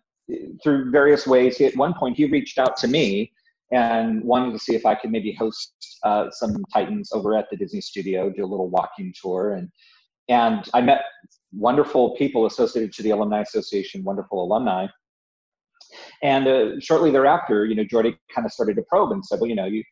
through 0.63 0.91
various 0.91 1.27
ways, 1.27 1.59
he, 1.59 1.67
at 1.67 1.77
one 1.77 1.93
point, 1.93 2.17
he 2.17 2.25
reached 2.25 2.59
out 2.59 2.79
to 2.79 2.89
me 2.89 3.33
and 3.73 4.23
wanted 4.25 4.53
to 4.53 4.59
see 4.59 4.75
if 4.75 4.85
I 4.85 4.95
could 4.95 5.11
maybe 5.11 5.33
host 5.33 5.75
uh, 6.05 6.31
some 6.31 6.57
Titans 6.73 7.13
over 7.13 7.37
at 7.37 7.49
the 7.51 7.57
Disney 7.57 7.81
Studio, 7.81 8.31
do 8.31 8.45
a 8.45 8.47
little 8.47 8.69
walking 8.69 9.13
tour, 9.21 9.53
and 9.53 9.69
and 10.29 10.69
I 10.75 10.81
met 10.81 11.03
wonderful 11.53 12.17
people 12.17 12.47
associated 12.47 12.93
to 12.95 13.03
the 13.03 13.11
Alumni 13.11 13.41
Association, 13.41 14.05
wonderful 14.05 14.43
alumni. 14.43 14.87
And 16.23 16.47
uh, 16.47 16.81
shortly 16.81 17.11
thereafter, 17.11 17.67
you 17.67 17.75
know, 17.75 17.85
Jordy 17.85 18.17
kind 18.33 18.47
of 18.47 18.53
started 18.53 18.77
to 18.77 18.83
probe 18.83 19.11
and 19.11 19.25
said, 19.25 19.41
well, 19.41 19.49
you 19.49 19.57
know, 19.57 19.67
you 19.67 19.83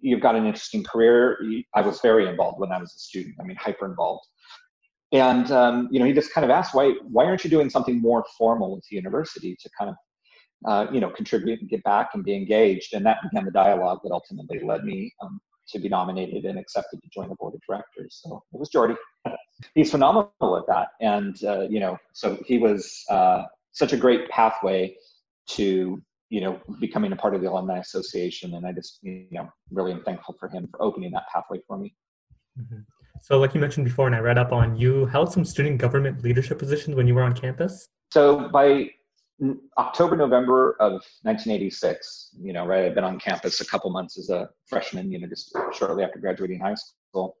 you've 0.00 0.20
got 0.20 0.36
an 0.36 0.46
interesting 0.46 0.84
career. 0.84 1.38
I 1.74 1.80
was 1.80 2.00
very 2.00 2.28
involved 2.28 2.60
when 2.60 2.72
I 2.72 2.78
was 2.78 2.94
a 2.94 2.98
student. 2.98 3.34
I 3.40 3.44
mean, 3.44 3.56
hyper 3.56 3.86
involved. 3.86 4.26
And 5.12 5.50
um, 5.50 5.88
you 5.90 5.98
know, 5.98 6.06
he 6.06 6.12
just 6.12 6.32
kind 6.32 6.44
of 6.44 6.50
asked, 6.50 6.74
why 6.74 6.94
why 7.02 7.24
aren't 7.24 7.44
you 7.44 7.50
doing 7.50 7.70
something 7.70 8.00
more 8.00 8.24
formal 8.38 8.74
with 8.74 8.84
the 8.88 8.96
university 8.96 9.56
to 9.60 9.70
kind 9.78 9.90
of 9.90 9.96
uh, 10.64 10.86
you 10.92 11.00
know, 11.00 11.10
contribute 11.10 11.60
and 11.60 11.68
get 11.68 11.82
back 11.84 12.10
and 12.14 12.24
be 12.24 12.34
engaged. 12.34 12.94
And 12.94 13.04
that 13.06 13.18
began 13.22 13.44
the 13.44 13.50
dialogue 13.50 14.00
that 14.04 14.12
ultimately 14.12 14.60
led 14.64 14.84
me 14.84 15.12
um, 15.22 15.40
to 15.68 15.78
be 15.78 15.88
nominated 15.88 16.44
and 16.44 16.58
accepted 16.58 17.02
to 17.02 17.08
join 17.12 17.28
the 17.28 17.34
board 17.36 17.54
of 17.54 17.60
directors. 17.68 18.20
So 18.22 18.42
it 18.52 18.58
was 18.58 18.68
Jordy. 18.68 18.94
He's 19.74 19.90
phenomenal 19.90 20.56
at 20.56 20.66
that, 20.66 20.88
and 21.00 21.36
uh, 21.44 21.68
you 21.68 21.78
know, 21.78 21.96
so 22.12 22.42
he 22.44 22.58
was 22.58 23.04
uh, 23.08 23.44
such 23.70 23.92
a 23.92 23.96
great 23.96 24.28
pathway 24.28 24.96
to 25.50 26.02
you 26.30 26.40
know 26.40 26.60
becoming 26.80 27.12
a 27.12 27.16
part 27.16 27.36
of 27.36 27.42
the 27.42 27.48
alumni 27.48 27.78
association, 27.78 28.54
and 28.54 28.66
I 28.66 28.72
just 28.72 28.98
you 29.02 29.28
know 29.30 29.48
really 29.70 29.92
am 29.92 30.02
thankful 30.02 30.34
for 30.40 30.48
him 30.48 30.68
for 30.70 30.82
opening 30.82 31.12
that 31.12 31.24
pathway 31.32 31.60
for 31.68 31.78
me. 31.78 31.94
Mm-hmm. 32.58 32.80
So, 33.20 33.38
like 33.38 33.54
you 33.54 33.60
mentioned 33.60 33.84
before, 33.84 34.08
and 34.08 34.16
I 34.16 34.18
read 34.18 34.36
up 34.36 34.50
on, 34.50 34.76
you 34.76 35.06
held 35.06 35.32
some 35.32 35.44
student 35.44 35.78
government 35.78 36.24
leadership 36.24 36.58
positions 36.58 36.96
when 36.96 37.06
you 37.06 37.14
were 37.14 37.22
on 37.22 37.34
campus. 37.34 37.88
So 38.12 38.48
by 38.48 38.90
October, 39.78 40.16
November 40.16 40.76
of 40.78 40.92
1986, 41.22 42.36
you 42.40 42.52
know, 42.52 42.66
right, 42.66 42.84
I've 42.84 42.94
been 42.94 43.04
on 43.04 43.18
campus 43.18 43.60
a 43.60 43.66
couple 43.66 43.90
months 43.90 44.18
as 44.18 44.30
a 44.30 44.48
freshman, 44.68 45.10
you 45.10 45.18
know, 45.18 45.26
just 45.26 45.56
shortly 45.72 46.04
after 46.04 46.18
graduating 46.18 46.60
high 46.60 46.74
school. 46.74 47.36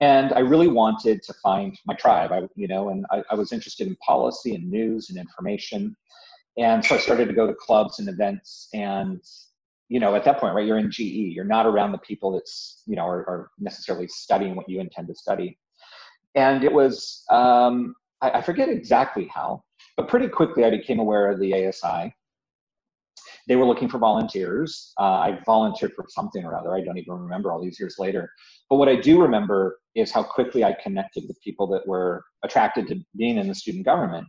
And 0.00 0.32
I 0.32 0.40
really 0.40 0.68
wanted 0.68 1.22
to 1.22 1.34
find 1.34 1.78
my 1.86 1.94
tribe, 1.94 2.32
I, 2.32 2.42
you 2.54 2.68
know, 2.68 2.90
and 2.90 3.06
I, 3.10 3.22
I 3.30 3.34
was 3.34 3.52
interested 3.52 3.86
in 3.86 3.96
policy 3.96 4.54
and 4.54 4.70
news 4.70 5.08
and 5.08 5.18
information. 5.18 5.96
And 6.58 6.84
so 6.84 6.96
I 6.96 6.98
started 6.98 7.28
to 7.28 7.34
go 7.34 7.46
to 7.46 7.54
clubs 7.54 7.98
and 7.98 8.08
events. 8.08 8.68
And, 8.74 9.20
you 9.88 10.00
know, 10.00 10.14
at 10.14 10.24
that 10.24 10.38
point, 10.38 10.54
right, 10.54 10.66
you're 10.66 10.78
in 10.78 10.90
GE, 10.90 11.00
you're 11.00 11.44
not 11.44 11.66
around 11.66 11.92
the 11.92 11.98
people 11.98 12.32
that's, 12.32 12.82
you 12.86 12.96
know, 12.96 13.06
are, 13.06 13.20
are 13.28 13.50
necessarily 13.58 14.08
studying 14.08 14.56
what 14.56 14.68
you 14.68 14.80
intend 14.80 15.08
to 15.08 15.14
study. 15.14 15.58
And 16.34 16.64
it 16.64 16.72
was, 16.72 17.24
um, 17.30 17.94
I, 18.20 18.32
I 18.32 18.42
forget 18.42 18.68
exactly 18.68 19.30
how, 19.32 19.62
but 19.96 20.08
pretty 20.08 20.28
quickly, 20.28 20.64
I 20.64 20.70
became 20.70 20.98
aware 20.98 21.30
of 21.30 21.40
the 21.40 21.68
ASI. 21.68 22.14
They 23.48 23.56
were 23.56 23.64
looking 23.64 23.88
for 23.88 23.98
volunteers. 23.98 24.92
Uh, 24.98 25.04
I 25.04 25.38
volunteered 25.46 25.92
for 25.94 26.04
something 26.08 26.44
or 26.44 26.56
other. 26.56 26.74
I 26.74 26.80
don't 26.80 26.98
even 26.98 27.14
remember 27.14 27.52
all 27.52 27.62
these 27.62 27.78
years 27.78 27.96
later. 27.98 28.30
But 28.68 28.76
what 28.76 28.88
I 28.88 28.96
do 28.96 29.20
remember 29.22 29.78
is 29.94 30.10
how 30.10 30.22
quickly 30.22 30.64
I 30.64 30.76
connected 30.82 31.24
with 31.28 31.40
people 31.42 31.66
that 31.68 31.86
were 31.86 32.24
attracted 32.44 32.88
to 32.88 33.00
being 33.16 33.38
in 33.38 33.48
the 33.48 33.54
student 33.54 33.84
government. 33.84 34.26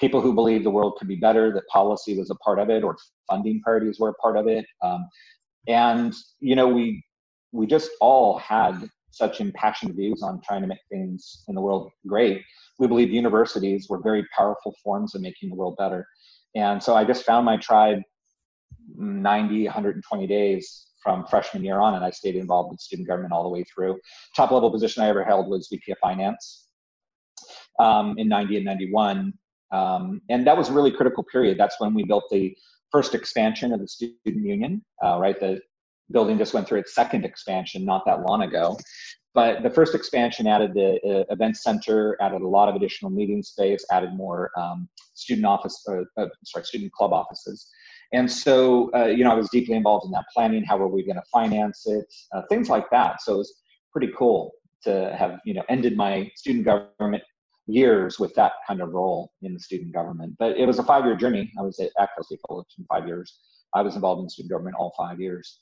People 0.00 0.20
who 0.20 0.34
believed 0.34 0.64
the 0.64 0.70
world 0.70 0.96
could 0.98 1.08
be 1.08 1.16
better, 1.16 1.52
that 1.52 1.66
policy 1.68 2.18
was 2.18 2.30
a 2.30 2.34
part 2.36 2.58
of 2.58 2.70
it, 2.70 2.82
or 2.82 2.96
funding 3.28 3.60
priorities 3.62 4.00
were 4.00 4.08
a 4.10 4.14
part 4.14 4.36
of 4.36 4.48
it. 4.48 4.66
Um, 4.82 5.06
and 5.68 6.14
you 6.40 6.56
know, 6.56 6.68
we 6.68 7.04
we 7.52 7.66
just 7.66 7.90
all 8.00 8.38
had 8.38 8.88
such 9.10 9.40
impassioned 9.40 9.94
views 9.94 10.22
on 10.22 10.40
trying 10.42 10.62
to 10.62 10.68
make 10.68 10.78
things 10.90 11.44
in 11.48 11.54
the 11.54 11.60
world 11.60 11.90
great 12.06 12.42
we 12.80 12.86
believe 12.86 13.10
universities 13.10 13.88
were 13.88 14.00
very 14.02 14.26
powerful 14.36 14.74
forms 14.82 15.14
of 15.14 15.20
making 15.20 15.50
the 15.50 15.54
world 15.54 15.76
better. 15.76 16.08
And 16.56 16.82
so 16.82 16.96
I 16.96 17.04
just 17.04 17.24
found 17.24 17.44
my 17.44 17.58
tribe 17.58 18.00
90, 18.96 19.64
120 19.66 20.26
days 20.26 20.86
from 21.02 21.26
freshman 21.26 21.62
year 21.62 21.78
on, 21.78 21.94
and 21.94 22.04
I 22.04 22.10
stayed 22.10 22.36
involved 22.36 22.72
with 22.72 22.80
student 22.80 23.06
government 23.06 23.32
all 23.32 23.42
the 23.42 23.50
way 23.50 23.64
through. 23.64 24.00
Top 24.34 24.50
level 24.50 24.70
position 24.70 25.02
I 25.02 25.08
ever 25.08 25.22
held 25.22 25.48
was 25.48 25.68
VP 25.70 25.92
of 25.92 25.98
Finance 25.98 26.68
um, 27.78 28.14
in 28.18 28.28
90 28.28 28.56
and 28.56 28.64
91. 28.64 29.34
Um, 29.72 30.22
and 30.30 30.46
that 30.46 30.56
was 30.56 30.70
a 30.70 30.72
really 30.72 30.90
critical 30.90 31.22
period. 31.22 31.58
That's 31.58 31.78
when 31.80 31.94
we 31.94 32.04
built 32.04 32.24
the 32.30 32.56
first 32.90 33.14
expansion 33.14 33.72
of 33.72 33.80
the 33.80 33.88
student 33.88 34.18
union, 34.24 34.84
uh, 35.04 35.18
right? 35.18 35.38
The 35.38 35.60
building 36.10 36.38
just 36.38 36.54
went 36.54 36.66
through 36.68 36.80
its 36.80 36.94
second 36.94 37.24
expansion 37.24 37.84
not 37.84 38.04
that 38.06 38.22
long 38.28 38.42
ago. 38.42 38.76
But 39.32 39.62
the 39.62 39.70
first 39.70 39.94
expansion 39.94 40.48
added 40.48 40.74
the 40.74 40.98
uh, 41.06 41.32
event 41.32 41.56
center, 41.56 42.16
added 42.20 42.42
a 42.42 42.48
lot 42.48 42.68
of 42.68 42.74
additional 42.74 43.10
meeting 43.12 43.42
space, 43.42 43.84
added 43.92 44.12
more 44.14 44.50
um, 44.58 44.88
student 45.14 45.46
office, 45.46 45.86
uh, 45.88 46.02
uh, 46.20 46.26
sorry, 46.44 46.64
student 46.64 46.92
club 46.92 47.12
offices. 47.12 47.68
And 48.12 48.30
so, 48.30 48.90
uh, 48.92 49.06
you 49.06 49.22
know, 49.22 49.30
I 49.30 49.34
was 49.34 49.48
deeply 49.50 49.76
involved 49.76 50.04
in 50.04 50.10
that 50.12 50.24
planning. 50.34 50.64
How 50.64 50.78
are 50.78 50.88
we 50.88 51.04
going 51.04 51.16
to 51.16 51.22
finance 51.32 51.86
it? 51.86 52.04
Uh, 52.34 52.42
things 52.48 52.68
like 52.68 52.90
that. 52.90 53.22
So 53.22 53.34
it 53.34 53.38
was 53.38 53.54
pretty 53.92 54.12
cool 54.18 54.52
to 54.82 55.14
have, 55.16 55.38
you 55.44 55.54
know, 55.54 55.62
ended 55.68 55.96
my 55.96 56.28
student 56.34 56.64
government 56.64 57.22
years 57.66 58.18
with 58.18 58.34
that 58.34 58.52
kind 58.66 58.80
of 58.80 58.88
role 58.88 59.30
in 59.42 59.54
the 59.54 59.60
student 59.60 59.94
government. 59.94 60.34
But 60.40 60.56
it 60.56 60.66
was 60.66 60.80
a 60.80 60.82
five-year 60.82 61.14
journey. 61.14 61.52
I 61.56 61.62
was 61.62 61.78
at 61.78 61.92
State 62.24 62.40
College 62.48 62.66
in 62.78 62.84
five 62.86 63.06
years. 63.06 63.38
I 63.74 63.82
was 63.82 63.94
involved 63.94 64.22
in 64.22 64.28
student 64.28 64.50
government 64.50 64.74
all 64.76 64.92
five 64.96 65.20
years. 65.20 65.60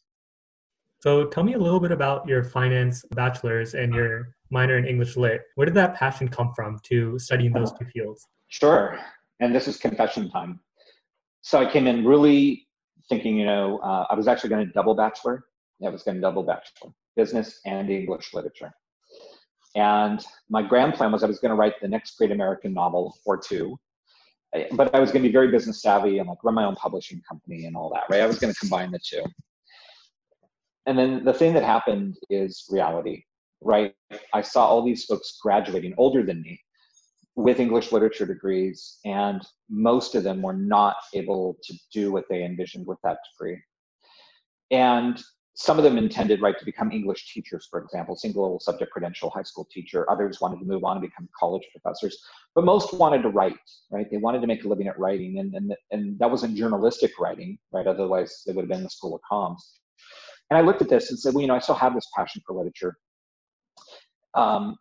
So 1.00 1.26
tell 1.26 1.44
me 1.44 1.54
a 1.54 1.58
little 1.58 1.78
bit 1.78 1.92
about 1.92 2.26
your 2.26 2.42
finance 2.42 3.04
bachelor's 3.14 3.74
and 3.74 3.94
your 3.94 4.34
minor 4.50 4.78
in 4.78 4.84
English 4.84 5.16
lit. 5.16 5.42
Where 5.54 5.64
did 5.64 5.74
that 5.74 5.94
passion 5.94 6.28
come 6.28 6.52
from 6.56 6.78
to 6.84 7.18
studying 7.18 7.52
those 7.52 7.72
two 7.72 7.84
fields? 7.84 8.26
Sure. 8.48 8.98
And 9.40 9.54
this 9.54 9.68
is 9.68 9.76
confession 9.76 10.28
time. 10.28 10.60
So 11.42 11.60
I 11.60 11.70
came 11.70 11.86
in 11.86 12.04
really 12.04 12.66
thinking, 13.08 13.36
you 13.36 13.46
know, 13.46 13.78
uh, 13.78 14.06
I 14.10 14.14
was 14.16 14.26
actually 14.26 14.50
going 14.50 14.66
to 14.66 14.72
double 14.72 14.94
bachelor. 14.94 15.44
I 15.84 15.88
was 15.88 16.02
going 16.02 16.16
to 16.16 16.20
double 16.20 16.42
bachelor, 16.42 16.90
business 17.14 17.60
and 17.64 17.88
English 17.88 18.34
literature. 18.34 18.72
And 19.76 20.24
my 20.50 20.62
grand 20.62 20.94
plan 20.94 21.12
was 21.12 21.22
I 21.22 21.26
was 21.26 21.38
going 21.38 21.50
to 21.50 21.56
write 21.56 21.74
the 21.80 21.86
next 21.86 22.18
great 22.18 22.32
American 22.32 22.74
novel 22.74 23.16
or 23.24 23.36
two, 23.36 23.78
but 24.72 24.92
I 24.92 24.98
was 24.98 25.12
going 25.12 25.22
to 25.22 25.28
be 25.28 25.32
very 25.32 25.52
business 25.52 25.80
savvy 25.80 26.18
and 26.18 26.28
like 26.28 26.42
run 26.42 26.54
my 26.54 26.64
own 26.64 26.74
publishing 26.74 27.22
company 27.28 27.66
and 27.66 27.76
all 27.76 27.88
that, 27.94 28.04
right? 28.10 28.22
I 28.22 28.26
was 28.26 28.40
going 28.40 28.52
to 28.52 28.58
combine 28.58 28.90
the 28.90 28.98
two 28.98 29.22
and 30.88 30.98
then 30.98 31.22
the 31.22 31.34
thing 31.34 31.52
that 31.52 31.62
happened 31.62 32.16
is 32.30 32.64
reality, 32.70 33.22
right? 33.60 33.94
I 34.32 34.40
saw 34.40 34.66
all 34.66 34.82
these 34.82 35.04
folks 35.04 35.38
graduating 35.42 35.94
older 35.98 36.22
than 36.22 36.40
me 36.40 36.58
with 37.36 37.60
English 37.60 37.92
literature 37.92 38.24
degrees, 38.24 38.98
and 39.04 39.46
most 39.68 40.14
of 40.14 40.24
them 40.24 40.40
were 40.40 40.54
not 40.54 40.96
able 41.12 41.58
to 41.62 41.74
do 41.92 42.10
what 42.10 42.24
they 42.30 42.42
envisioned 42.42 42.86
with 42.86 42.98
that 43.04 43.18
degree. 43.30 43.58
And 44.70 45.22
some 45.52 45.76
of 45.76 45.84
them 45.84 45.98
intended, 45.98 46.40
right, 46.40 46.58
to 46.58 46.64
become 46.64 46.90
English 46.90 47.34
teachers, 47.34 47.68
for 47.70 47.80
example, 47.80 48.16
single 48.16 48.58
subject 48.58 48.90
credential 48.90 49.28
high 49.28 49.42
school 49.42 49.68
teacher. 49.70 50.10
Others 50.10 50.40
wanted 50.40 50.60
to 50.60 50.64
move 50.64 50.84
on 50.84 50.96
and 50.96 51.02
become 51.02 51.28
college 51.38 51.68
professors, 51.70 52.16
but 52.54 52.64
most 52.64 52.94
wanted 52.94 53.22
to 53.24 53.28
write, 53.28 53.58
right? 53.90 54.10
They 54.10 54.16
wanted 54.16 54.40
to 54.40 54.46
make 54.46 54.64
a 54.64 54.68
living 54.68 54.88
at 54.88 54.98
writing, 54.98 55.38
and 55.38 55.54
and 55.54 55.74
and 55.90 56.18
that 56.18 56.30
wasn't 56.30 56.56
journalistic 56.56 57.18
writing, 57.20 57.58
right? 57.72 57.86
Otherwise, 57.86 58.42
they 58.46 58.54
would 58.54 58.62
have 58.62 58.68
been 58.68 58.78
in 58.78 58.84
the 58.84 58.90
School 58.90 59.14
of 59.14 59.20
Comms. 59.30 59.60
And 60.50 60.58
I 60.58 60.62
looked 60.62 60.82
at 60.82 60.88
this 60.88 61.10
and 61.10 61.18
said, 61.18 61.34
well, 61.34 61.42
you 61.42 61.48
know, 61.48 61.54
I 61.54 61.58
still 61.58 61.74
have 61.74 61.94
this 61.94 62.08
passion 62.16 62.42
for 62.46 62.56
literature. 62.56 62.96
Um, 64.34 64.76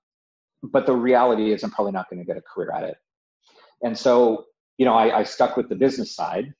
but 0.63 0.85
the 0.85 0.95
reality 0.95 1.51
is 1.51 1.63
I'm 1.63 1.71
probably 1.71 1.91
not 1.91 2.09
going 2.09 2.19
to 2.19 2.25
get 2.25 2.37
a 2.37 2.41
career 2.41 2.71
at 2.71 2.83
it. 2.83 2.95
And 3.83 3.97
so, 3.97 4.45
you 4.77 4.85
know, 4.85 4.93
I, 4.93 5.19
I 5.19 5.23
stuck 5.23 5.57
with 5.57 5.69
the 5.69 5.75
business 5.75 6.15
side 6.15 6.53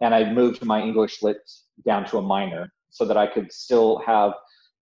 and 0.00 0.14
I 0.14 0.32
moved 0.32 0.64
my 0.64 0.80
English 0.80 1.22
lit 1.22 1.38
down 1.84 2.04
to 2.06 2.18
a 2.18 2.22
minor 2.22 2.72
so 2.90 3.04
that 3.04 3.16
I 3.16 3.26
could 3.26 3.52
still 3.52 3.98
have 4.06 4.32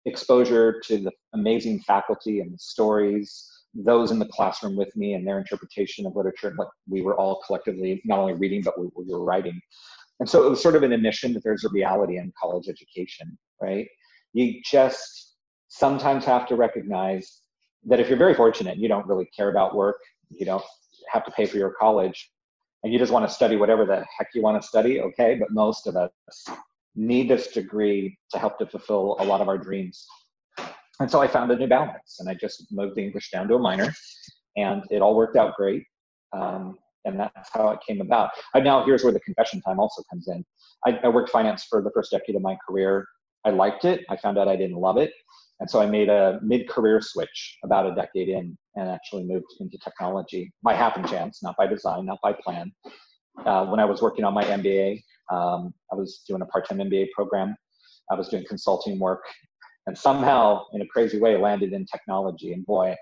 exposure 0.05 0.79
to 0.85 0.97
the 0.97 1.11
amazing 1.33 1.81
faculty 1.81 2.39
and 2.39 2.53
the 2.53 2.57
stories, 2.59 3.49
those 3.73 4.11
in 4.11 4.19
the 4.19 4.27
classroom 4.27 4.75
with 4.75 4.95
me 4.95 5.13
and 5.13 5.27
their 5.27 5.37
interpretation 5.37 6.05
of 6.05 6.15
literature 6.15 6.47
and 6.47 6.57
what 6.57 6.69
we 6.87 7.01
were 7.01 7.15
all 7.15 7.41
collectively 7.45 8.01
not 8.05 8.19
only 8.19 8.33
reading, 8.33 8.61
but 8.63 8.79
we, 8.79 8.87
we 8.95 9.05
were 9.11 9.23
writing. 9.23 9.59
And 10.19 10.29
so 10.29 10.45
it 10.45 10.49
was 10.49 10.61
sort 10.61 10.75
of 10.75 10.83
an 10.83 10.91
admission 10.91 11.33
that 11.33 11.43
there's 11.43 11.63
a 11.63 11.69
reality 11.69 12.17
in 12.17 12.33
college 12.39 12.67
education, 12.67 13.37
right? 13.61 13.87
You 14.33 14.61
just 14.65 15.35
sometimes 15.67 16.25
have 16.25 16.47
to 16.47 16.55
recognize 16.55 17.41
that 17.85 17.99
if 17.99 18.09
you're 18.09 18.17
very 18.17 18.33
fortunate, 18.33 18.77
you 18.77 18.87
don't 18.87 19.07
really 19.07 19.29
care 19.35 19.49
about 19.49 19.75
work, 19.75 19.97
you 20.29 20.45
don't 20.45 20.63
have 21.11 21.23
to 21.25 21.31
pay 21.31 21.45
for 21.45 21.57
your 21.57 21.73
college, 21.79 22.31
and 22.83 22.91
you 22.91 22.99
just 22.99 23.11
want 23.11 23.27
to 23.27 23.33
study 23.33 23.55
whatever 23.55 23.85
the 23.85 24.03
heck 24.17 24.29
you 24.33 24.41
want 24.41 24.61
to 24.61 24.67
study, 24.67 24.99
okay? 25.01 25.35
But 25.35 25.51
most 25.51 25.87
of 25.87 25.95
us 25.95 26.45
need 26.95 27.29
this 27.29 27.47
degree 27.47 28.17
to 28.31 28.39
help 28.39 28.57
to 28.59 28.65
fulfill 28.65 29.17
a 29.19 29.25
lot 29.25 29.39
of 29.41 29.47
our 29.47 29.57
dreams. 29.57 30.05
And 30.99 31.09
so 31.09 31.21
I 31.21 31.27
found 31.27 31.51
a 31.51 31.55
new 31.55 31.67
balance 31.67 32.17
and 32.19 32.27
I 32.27 32.33
just 32.33 32.65
moved 32.71 32.95
the 32.95 33.03
English 33.03 33.29
down 33.29 33.47
to 33.49 33.55
a 33.55 33.59
minor 33.59 33.93
and 34.55 34.83
it 34.89 35.01
all 35.01 35.15
worked 35.15 35.37
out 35.37 35.55
great. 35.55 35.83
Um, 36.33 36.77
and 37.05 37.19
that's 37.19 37.49
how 37.53 37.69
it 37.69 37.79
came 37.87 38.01
about. 38.01 38.31
And 38.53 38.63
now 38.63 38.85
here's 38.85 39.03
where 39.03 39.13
the 39.13 39.19
confession 39.19 39.61
time 39.61 39.79
also 39.79 40.03
comes 40.09 40.27
in. 40.27 40.43
I, 40.85 40.99
I 41.03 41.07
worked 41.09 41.29
finance 41.29 41.65
for 41.69 41.81
the 41.81 41.91
first 41.93 42.11
decade 42.11 42.35
of 42.35 42.41
my 42.41 42.57
career. 42.67 43.07
I 43.45 43.51
liked 43.51 43.85
it. 43.85 44.05
I 44.09 44.17
found 44.17 44.37
out 44.37 44.47
I 44.47 44.55
didn't 44.55 44.77
love 44.77 44.97
it. 44.97 45.13
And 45.59 45.69
so 45.69 45.81
I 45.81 45.87
made 45.87 46.09
a 46.09 46.39
mid-career 46.43 47.01
switch 47.01 47.57
about 47.63 47.87
a 47.87 47.95
decade 47.95 48.29
in 48.29 48.55
and 48.75 48.89
actually 48.89 49.23
moved 49.23 49.45
into 49.59 49.77
technology 49.79 50.51
by 50.61 50.75
happen 50.75 51.07
chance, 51.07 51.41
not 51.41 51.55
by 51.57 51.65
design, 51.65 52.05
not 52.05 52.19
by 52.21 52.33
plan. 52.33 52.71
Uh, 53.45 53.65
when 53.65 53.79
I 53.79 53.85
was 53.85 54.01
working 54.01 54.23
on 54.23 54.33
my 54.33 54.43
MBA, 54.43 55.01
um, 55.31 55.73
I 55.91 55.95
was 55.95 56.23
doing 56.27 56.41
a 56.41 56.45
part-time 56.45 56.77
MBA 56.77 57.11
program. 57.11 57.55
I 58.11 58.15
was 58.15 58.29
doing 58.29 58.45
consulting 58.47 58.99
work 58.99 59.23
and 59.87 59.97
somehow 59.97 60.65
in 60.73 60.81
a 60.81 60.85
crazy 60.87 61.19
way 61.19 61.37
landed 61.37 61.73
in 61.73 61.85
technology. 61.85 62.53
And 62.53 62.65
boy, 62.65 62.95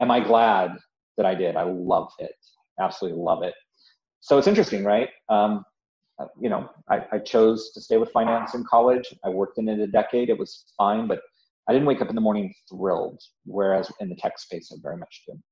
am 0.00 0.10
I 0.10 0.20
glad 0.20 0.76
that 1.16 1.26
I 1.26 1.34
did. 1.34 1.56
I 1.56 1.62
love 1.64 2.08
it 2.18 2.34
absolutely 2.80 3.20
love 3.20 3.42
it. 3.42 3.54
So 4.20 4.38
it's 4.38 4.46
interesting, 4.46 4.84
right? 4.84 5.08
Um, 5.28 5.64
uh, 6.18 6.26
you 6.40 6.48
know, 6.48 6.68
I, 6.88 7.04
I, 7.12 7.18
chose 7.18 7.72
to 7.72 7.80
stay 7.80 7.98
with 7.98 8.10
finance 8.10 8.54
in 8.54 8.64
college. 8.64 9.12
I 9.22 9.28
worked 9.28 9.58
in 9.58 9.68
it 9.68 9.78
a 9.78 9.86
decade. 9.86 10.30
It 10.30 10.38
was 10.38 10.64
fine, 10.76 11.06
but 11.06 11.20
I 11.68 11.72
didn't 11.72 11.86
wake 11.86 12.00
up 12.00 12.08
in 12.08 12.14
the 12.14 12.22
morning 12.22 12.54
thrilled. 12.70 13.20
Whereas 13.44 13.92
in 14.00 14.08
the 14.08 14.16
tech 14.16 14.38
space, 14.38 14.72
I 14.72 14.76
very 14.82 14.96
much 14.96 15.22
did. 15.26 15.42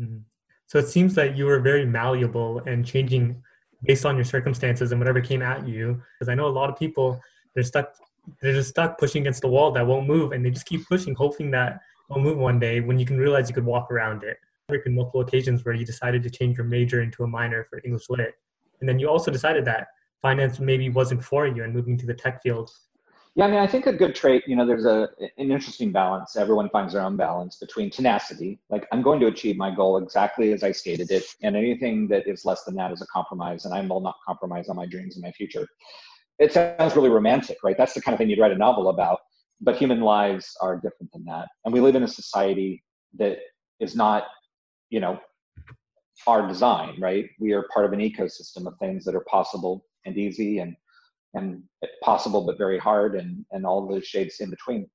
Mm-hmm. 0.00 0.18
So 0.66 0.78
it 0.78 0.88
seems 0.88 1.14
that 1.14 1.36
you 1.36 1.46
were 1.46 1.60
very 1.60 1.86
malleable 1.86 2.60
and 2.66 2.84
changing 2.84 3.42
based 3.84 4.04
on 4.04 4.16
your 4.16 4.24
circumstances 4.24 4.92
and 4.92 5.00
whatever 5.00 5.20
came 5.20 5.42
at 5.42 5.66
you. 5.66 6.02
Because 6.18 6.28
I 6.28 6.34
know 6.34 6.46
a 6.46 6.48
lot 6.48 6.70
of 6.70 6.78
people 6.78 7.20
they're 7.54 7.64
stuck, 7.64 7.94
they're 8.40 8.52
just 8.52 8.70
stuck 8.70 8.98
pushing 8.98 9.22
against 9.22 9.42
the 9.42 9.48
wall 9.48 9.72
that 9.72 9.86
won't 9.86 10.06
move, 10.06 10.32
and 10.32 10.44
they 10.44 10.50
just 10.50 10.66
keep 10.66 10.86
pushing, 10.88 11.14
hoping 11.14 11.50
that 11.52 11.80
it'll 12.08 12.22
move 12.22 12.38
one 12.38 12.58
day 12.58 12.80
when 12.80 12.98
you 12.98 13.06
can 13.06 13.18
realize 13.18 13.48
you 13.48 13.54
could 13.54 13.64
walk 13.64 13.90
around 13.90 14.22
it. 14.22 14.38
Have 14.72 14.92
multiple 14.92 15.20
occasions 15.20 15.64
where 15.64 15.74
you 15.74 15.84
decided 15.84 16.22
to 16.22 16.30
change 16.30 16.56
your 16.56 16.66
major 16.66 17.02
into 17.02 17.24
a 17.24 17.26
minor 17.26 17.66
for 17.68 17.80
English 17.84 18.08
Lit. 18.08 18.34
And 18.80 18.88
then 18.88 18.98
you 18.98 19.08
also 19.08 19.30
decided 19.30 19.64
that 19.66 19.88
finance 20.22 20.60
maybe 20.60 20.88
wasn't 20.88 21.24
for 21.24 21.46
you 21.46 21.64
and 21.64 21.72
moving 21.72 21.96
to 21.98 22.06
the 22.06 22.14
tech 22.14 22.42
field 22.42 22.70
yeah, 23.36 23.44
I 23.44 23.48
mean, 23.48 23.60
I 23.60 23.66
think 23.66 23.86
a 23.86 23.92
good 23.92 24.14
trait, 24.14 24.42
you 24.48 24.56
know, 24.56 24.66
there's 24.66 24.86
a 24.86 25.08
an 25.38 25.52
interesting 25.52 25.92
balance. 25.92 26.34
Everyone 26.34 26.68
finds 26.68 26.94
their 26.94 27.02
own 27.02 27.16
balance 27.16 27.56
between 27.56 27.88
tenacity, 27.88 28.58
like 28.70 28.88
I'm 28.90 29.02
going 29.02 29.20
to 29.20 29.26
achieve 29.26 29.56
my 29.56 29.72
goal 29.72 29.98
exactly 29.98 30.52
as 30.52 30.64
I 30.64 30.72
stated 30.72 31.12
it, 31.12 31.22
and 31.42 31.56
anything 31.56 32.08
that 32.08 32.26
is 32.26 32.44
less 32.44 32.64
than 32.64 32.74
that 32.74 32.90
is 32.90 33.02
a 33.02 33.06
compromise, 33.06 33.66
and 33.66 33.74
I 33.74 33.82
will 33.82 34.00
not 34.00 34.16
compromise 34.26 34.68
on 34.68 34.74
my 34.74 34.86
dreams 34.86 35.14
and 35.14 35.22
my 35.22 35.30
future. 35.30 35.66
It 36.40 36.52
sounds 36.52 36.96
really 36.96 37.08
romantic, 37.08 37.58
right? 37.62 37.76
That's 37.78 37.94
the 37.94 38.02
kind 38.02 38.14
of 38.14 38.18
thing 38.18 38.30
you'd 38.30 38.40
write 38.40 38.52
a 38.52 38.56
novel 38.56 38.88
about. 38.88 39.20
But 39.60 39.76
human 39.76 40.00
lives 40.00 40.56
are 40.60 40.74
different 40.76 41.12
than 41.12 41.24
that, 41.26 41.46
and 41.64 41.72
we 41.72 41.80
live 41.80 41.94
in 41.94 42.02
a 42.02 42.08
society 42.08 42.82
that 43.16 43.38
is 43.78 43.94
not, 43.94 44.24
you 44.90 45.00
know, 45.00 45.18
our 46.26 46.46
design, 46.46 46.96
right? 47.00 47.30
We 47.38 47.52
are 47.52 47.66
part 47.72 47.86
of 47.86 47.92
an 47.92 48.00
ecosystem 48.00 48.66
of 48.66 48.78
things 48.78 49.04
that 49.04 49.14
are 49.14 49.24
possible 49.24 49.86
and 50.04 50.16
easy 50.16 50.58
and 50.58 50.76
and 51.34 51.62
possible 52.02 52.44
but 52.44 52.58
very 52.58 52.78
hard 52.78 53.14
and 53.14 53.44
and 53.52 53.64
all 53.64 53.86
those 53.86 54.06
shades 54.06 54.40
in 54.40 54.50
between. 54.50 54.88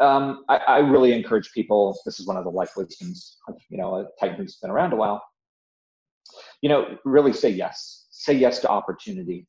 Um, 0.00 0.44
I, 0.48 0.56
I, 0.56 0.78
really 0.78 1.12
encourage 1.12 1.52
people 1.52 1.98
this 2.06 2.18
is 2.18 2.26
one 2.26 2.38
of 2.38 2.44
the 2.44 2.50
life 2.50 2.70
wisdoms 2.74 3.36
you 3.68 3.76
know 3.76 3.96
a 3.96 4.06
titan 4.18 4.38
who's 4.38 4.56
been 4.56 4.70
around 4.70 4.94
a 4.94 4.96
while 4.96 5.22
you 6.62 6.70
know 6.70 6.96
really 7.04 7.34
say 7.34 7.50
yes. 7.50 8.06
Say 8.10 8.32
yes 8.32 8.60
to 8.60 8.70
opportunity. 8.70 9.46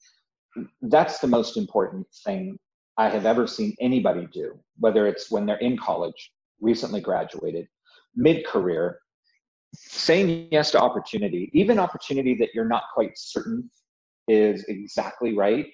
That's 0.82 1.20
the 1.20 1.28
most 1.28 1.56
important 1.56 2.06
thing 2.26 2.60
i 2.98 3.10
have 3.10 3.26
ever 3.26 3.48
seen 3.48 3.76
anybody 3.80 4.28
do 4.34 4.60
whether 4.80 5.08
it's 5.08 5.32
when 5.32 5.46
they're 5.46 5.58
in 5.58 5.78
college 5.78 6.32
recently 6.60 7.02
graduated 7.02 7.68
mid-career 8.16 9.00
saying 9.74 10.48
yes 10.52 10.72
to 10.72 10.80
opportunity 10.80 11.50
even 11.54 11.80
opportunity 11.80 12.36
that 12.36 12.50
you're 12.54 12.68
not 12.68 12.84
quite 12.94 13.12
certain 13.16 13.70
is 14.28 14.64
exactly 14.66 15.36
right 15.36 15.68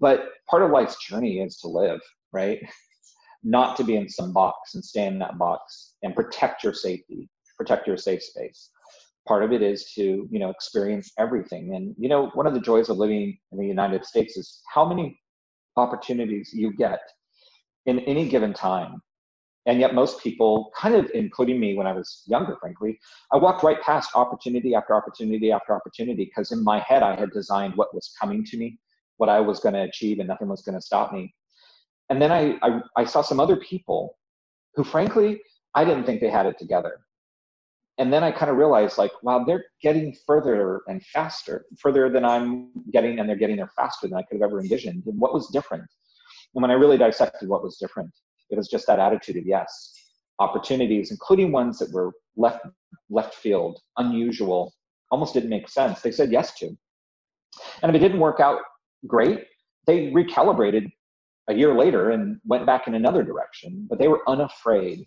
but 0.00 0.30
part 0.48 0.62
of 0.62 0.70
life's 0.70 0.96
journey 1.04 1.40
is 1.40 1.58
to 1.58 1.68
live, 1.68 2.00
right? 2.32 2.60
Not 3.44 3.76
to 3.76 3.84
be 3.84 3.96
in 3.96 4.08
some 4.08 4.32
box 4.32 4.74
and 4.74 4.84
stay 4.84 5.06
in 5.06 5.18
that 5.18 5.38
box 5.38 5.94
and 6.02 6.14
protect 6.14 6.64
your 6.64 6.72
safety, 6.72 7.28
protect 7.56 7.86
your 7.86 7.96
safe 7.96 8.22
space. 8.22 8.70
Part 9.28 9.42
of 9.42 9.52
it 9.52 9.62
is 9.62 9.92
to, 9.92 10.28
you 10.30 10.38
know, 10.38 10.50
experience 10.50 11.12
everything. 11.18 11.74
And, 11.74 11.94
you 11.98 12.08
know, 12.08 12.30
one 12.34 12.46
of 12.46 12.54
the 12.54 12.60
joys 12.60 12.88
of 12.88 12.98
living 12.98 13.36
in 13.52 13.58
the 13.58 13.66
United 13.66 14.04
States 14.04 14.36
is 14.36 14.60
how 14.72 14.84
many 14.84 15.18
opportunities 15.76 16.50
you 16.52 16.72
get 16.72 17.00
in 17.86 18.00
any 18.00 18.28
given 18.28 18.52
time. 18.52 19.00
And 19.66 19.80
yet, 19.80 19.94
most 19.94 20.22
people, 20.22 20.70
kind 20.76 20.94
of 20.94 21.10
including 21.14 21.58
me 21.58 21.74
when 21.74 21.86
I 21.86 21.92
was 21.92 22.22
younger, 22.26 22.56
frankly, 22.60 22.98
I 23.32 23.38
walked 23.38 23.62
right 23.62 23.80
past 23.80 24.10
opportunity 24.14 24.74
after 24.74 24.94
opportunity 24.94 25.50
after 25.52 25.74
opportunity 25.74 26.26
because 26.26 26.52
in 26.52 26.62
my 26.62 26.80
head 26.80 27.02
I 27.02 27.18
had 27.18 27.30
designed 27.30 27.74
what 27.74 27.94
was 27.94 28.14
coming 28.20 28.44
to 28.44 28.58
me 28.58 28.78
what 29.16 29.28
I 29.28 29.40
was 29.40 29.60
going 29.60 29.74
to 29.74 29.82
achieve 29.82 30.18
and 30.18 30.28
nothing 30.28 30.48
was 30.48 30.62
going 30.62 30.74
to 30.74 30.80
stop 30.80 31.12
me. 31.12 31.34
And 32.10 32.20
then 32.20 32.32
I, 32.32 32.58
I, 32.62 32.80
I 32.96 33.04
saw 33.04 33.22
some 33.22 33.40
other 33.40 33.56
people 33.56 34.16
who, 34.74 34.84
frankly, 34.84 35.40
I 35.74 35.84
didn't 35.84 36.04
think 36.04 36.20
they 36.20 36.30
had 36.30 36.46
it 36.46 36.58
together. 36.58 37.00
And 37.96 38.12
then 38.12 38.24
I 38.24 38.32
kind 38.32 38.50
of 38.50 38.56
realized, 38.56 38.98
like, 38.98 39.12
wow, 39.22 39.44
they're 39.44 39.64
getting 39.80 40.16
further 40.26 40.82
and 40.88 41.04
faster, 41.06 41.64
further 41.78 42.10
than 42.10 42.24
I'm 42.24 42.70
getting, 42.92 43.20
and 43.20 43.28
they're 43.28 43.36
getting 43.36 43.56
there 43.56 43.70
faster 43.76 44.08
than 44.08 44.18
I 44.18 44.22
could 44.22 44.40
have 44.40 44.42
ever 44.42 44.60
envisioned. 44.60 45.04
And 45.06 45.18
what 45.18 45.32
was 45.32 45.46
different? 45.48 45.84
And 46.54 46.62
when 46.62 46.72
I 46.72 46.74
really 46.74 46.98
dissected 46.98 47.48
what 47.48 47.62
was 47.62 47.76
different, 47.78 48.10
it 48.54 48.58
was 48.58 48.68
just 48.68 48.86
that 48.86 48.98
attitude 48.98 49.36
of 49.36 49.46
yes, 49.46 49.92
opportunities, 50.38 51.10
including 51.10 51.52
ones 51.52 51.78
that 51.78 51.92
were 51.92 52.12
left 52.36 52.66
left 53.10 53.34
field, 53.34 53.80
unusual, 53.98 54.72
almost 55.10 55.34
didn't 55.34 55.50
make 55.50 55.68
sense. 55.68 56.00
They 56.00 56.12
said 56.12 56.32
yes 56.32 56.54
to. 56.58 56.66
And 57.82 57.90
if 57.90 57.94
it 57.94 57.98
didn't 57.98 58.20
work 58.20 58.40
out 58.40 58.60
great. 59.06 59.44
They 59.86 60.10
recalibrated 60.10 60.90
a 61.48 61.54
year 61.54 61.76
later 61.76 62.10
and 62.10 62.38
went 62.44 62.66
back 62.66 62.86
in 62.86 62.94
another 62.94 63.22
direction, 63.22 63.86
but 63.88 63.98
they 63.98 64.08
were 64.08 64.22
unafraid 64.28 65.06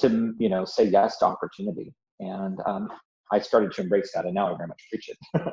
to, 0.00 0.34
you 0.38 0.48
know, 0.48 0.64
say 0.64 0.84
yes 0.84 1.18
to 1.18 1.26
opportunity. 1.26 1.94
And 2.20 2.58
um, 2.66 2.88
I 3.32 3.40
started 3.40 3.72
to 3.72 3.82
embrace 3.82 4.10
that, 4.14 4.26
and 4.26 4.34
now 4.34 4.52
I 4.52 4.56
very 4.56 4.68
much 4.68 4.82
preach 4.90 5.08
it. 5.08 5.52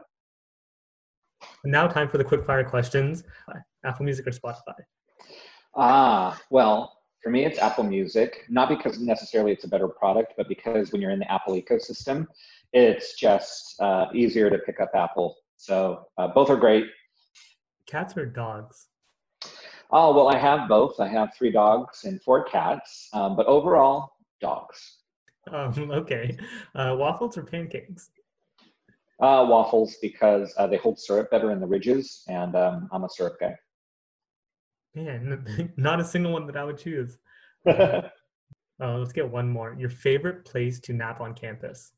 now, 1.65 1.88
time 1.88 2.10
for 2.10 2.17
the 2.17 2.23
quick 2.23 2.43
fire 2.45 2.63
questions. 2.63 3.23
Apple 3.86 4.05
Music 4.05 4.27
or 4.27 4.31
Spotify? 4.31 4.75
Ah, 5.77 6.39
well, 6.49 6.94
for 7.25 7.31
me, 7.31 7.43
it's 7.43 7.57
Apple 7.57 7.83
Music. 7.83 8.45
Not 8.49 8.69
because 8.69 8.99
necessarily 8.99 9.51
it's 9.51 9.63
a 9.63 9.67
better 9.67 9.88
product, 9.88 10.33
but 10.38 10.47
because 10.47 10.91
when 10.91 11.01
you're 11.01 11.09
in 11.09 11.17
the 11.17 11.31
Apple 11.31 11.55
ecosystem, 11.55 12.27
it's 12.71 13.15
just 13.15 13.81
uh, 13.81 14.05
easier 14.13 14.51
to 14.51 14.59
pick 14.59 14.79
up 14.79 14.91
Apple. 14.93 15.35
So 15.57 16.05
uh, 16.19 16.27
both 16.27 16.51
are 16.51 16.55
great 16.55 16.85
cats 17.88 18.15
or 18.15 18.27
dogs? 18.27 18.89
Oh, 19.89 20.15
well, 20.15 20.27
I 20.27 20.38
have 20.38 20.69
both. 20.69 20.99
I 20.99 21.07
have 21.07 21.29
three 21.35 21.51
dogs 21.51 22.03
and 22.03 22.21
four 22.21 22.43
cats, 22.43 23.09
um, 23.13 23.35
but 23.35 23.47
overall, 23.47 24.11
dogs. 24.39 24.97
Um, 25.51 25.73
okay. 25.91 26.38
Uh, 26.75 26.95
waffles 26.95 27.39
or 27.39 27.43
pancakes? 27.43 28.11
Uh, 29.19 29.47
waffles 29.49 29.95
because 29.99 30.53
uh, 30.59 30.67
they 30.67 30.77
hold 30.77 30.99
syrup 30.99 31.31
better 31.31 31.49
in 31.51 31.59
the 31.59 31.65
ridges, 31.65 32.23
and 32.27 32.55
um, 32.55 32.88
I'm 32.91 33.03
a 33.03 33.09
syrup 33.09 33.38
guy. 33.39 33.55
Man, 34.95 35.73
not 35.77 35.99
a 35.99 36.05
single 36.05 36.31
one 36.34 36.47
that 36.47 36.58
I 36.58 36.63
would 36.63 36.77
choose. 36.77 37.17
uh, 37.67 38.01
let's 38.79 39.13
get 39.13 39.29
one 39.29 39.49
more. 39.49 39.75
Your 39.77 39.89
favorite 39.89 40.45
place 40.45 40.79
to 40.81 40.93
nap 40.93 41.21
on 41.21 41.34
campus? 41.34 41.91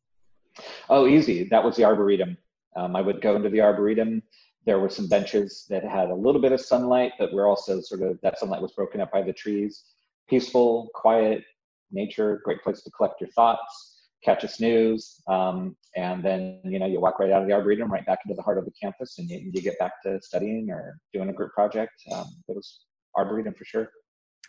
Oh, 0.89 1.07
easy. 1.07 1.43
That 1.45 1.63
was 1.63 1.75
the 1.75 1.86
Arboretum. 1.86 2.38
Um, 2.75 2.95
I 2.95 3.01
would 3.01 3.21
go 3.21 3.36
into 3.36 3.49
the 3.49 3.62
Arboretum 3.62 4.23
there 4.67 4.79
were 4.79 4.89
some 4.89 5.07
benches 5.07 5.65
that 5.69 5.83
had 5.86 6.10
a 6.10 6.13
little 6.13 6.41
bit 6.41 6.51
of 6.51 6.60
sunlight, 6.60 7.13
but 7.17 7.31
we're 7.31 7.47
also 7.47 7.79
sort 7.79 8.01
of 8.01 8.19
that 8.21 8.38
sunlight 8.38 8.62
was 8.62 8.73
broken 8.73 8.99
up 8.99 9.10
by 9.13 9.21
the 9.23 9.31
trees. 9.31 9.86
Peaceful, 10.29 10.89
quiet 10.93 11.41
nature, 11.89 12.41
great 12.43 12.62
place 12.62 12.81
to 12.81 12.91
collect 12.91 13.21
your 13.21 13.29
thoughts, 13.29 14.10
catch 14.25 14.43
a 14.43 14.47
snooze, 14.47 15.23
um, 15.29 15.77
and 15.95 16.21
then 16.21 16.60
you 16.65 16.79
know 16.79 16.86
you 16.86 16.99
walk 16.99 17.17
right 17.17 17.31
out 17.31 17.41
of 17.41 17.47
the 17.47 17.53
arboretum, 17.53 17.89
right 17.89 18.05
back 18.05 18.19
into 18.25 18.36
the 18.36 18.41
heart 18.41 18.57
of 18.57 18.65
the 18.65 18.71
campus, 18.71 19.17
and 19.19 19.29
you, 19.29 19.49
you 19.53 19.62
get 19.62 19.79
back 19.79 19.93
to 20.03 20.21
studying 20.21 20.69
or 20.69 20.99
doing 21.13 21.29
a 21.29 21.33
group 21.33 21.53
project. 21.53 21.93
Um, 22.12 22.27
it 22.49 22.55
was 22.55 22.87
arboretum 23.17 23.53
for 23.53 23.65
sure. 23.65 23.89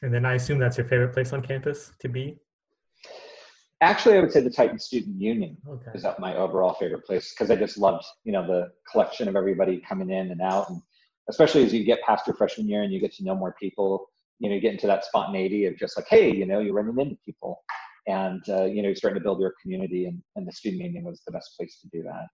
And 0.03 0.13
then 0.15 0.25
I 0.25 0.35
assume 0.35 0.59
that's 0.59 0.77
your 0.77 0.87
favorite 0.87 1.13
place 1.13 1.33
on 1.33 1.43
campus 1.43 1.93
to 2.01 2.09
be. 2.09 2.39
Actually, 3.81 4.19
I 4.19 4.21
would 4.21 4.33
say 4.33 4.41
the 4.41 4.51
Titan 4.51 4.79
Student 4.79 5.21
Union 5.21 5.57
okay. 5.69 5.91
is 5.95 6.05
my 6.19 6.37
overall 6.37 6.75
favorite 6.75 7.05
place 7.05 7.33
because 7.33 7.51
I 7.51 7.57
just 7.57 7.79
loved, 7.79 8.05
you 8.25 8.33
know, 8.33 8.45
the 8.47 8.71
collection 8.91 9.29
of 9.29 9.37
everybody 9.37 9.81
coming 9.89 10.11
in 10.11 10.33
and 10.33 10.41
out, 10.41 10.69
and 10.69 10.83
especially 11.29 11.65
as 11.65 11.73
you 11.73 11.85
get 11.85 12.03
past 12.03 12.27
your 12.27 12.35
freshman 12.35 12.69
year 12.69 12.83
and 12.83 12.93
you 12.93 13.01
get 13.01 13.15
to 13.15 13.25
know 13.25 13.37
more 13.37 13.55
people, 13.61 14.11
you 14.41 14.49
know, 14.49 14.57
you 14.57 14.61
get 14.61 14.73
into 14.73 14.89
that 14.89 15.05
spontaneity 15.05 15.67
of 15.67 15.77
just 15.77 15.97
like, 15.97 16.07
hey, 16.09 16.35
you 16.35 16.45
know, 16.45 16.59
you're 16.59 16.75
running 16.75 16.99
into 16.99 17.17
people, 17.25 17.63
and 18.09 18.43
uh, 18.49 18.65
you 18.65 18.83
know, 18.83 18.89
you're 18.89 18.97
starting 18.97 19.21
to 19.21 19.23
build 19.23 19.41
your 19.41 19.55
community, 19.63 20.07
and, 20.07 20.21
and 20.35 20.47
the 20.47 20.53
Student 20.53 20.83
Union 20.83 21.05
was 21.05 21.23
the 21.25 21.33
best 21.33 21.57
place 21.57 21.79
to 21.81 21.89
do 21.97 22.03
that. 22.03 22.27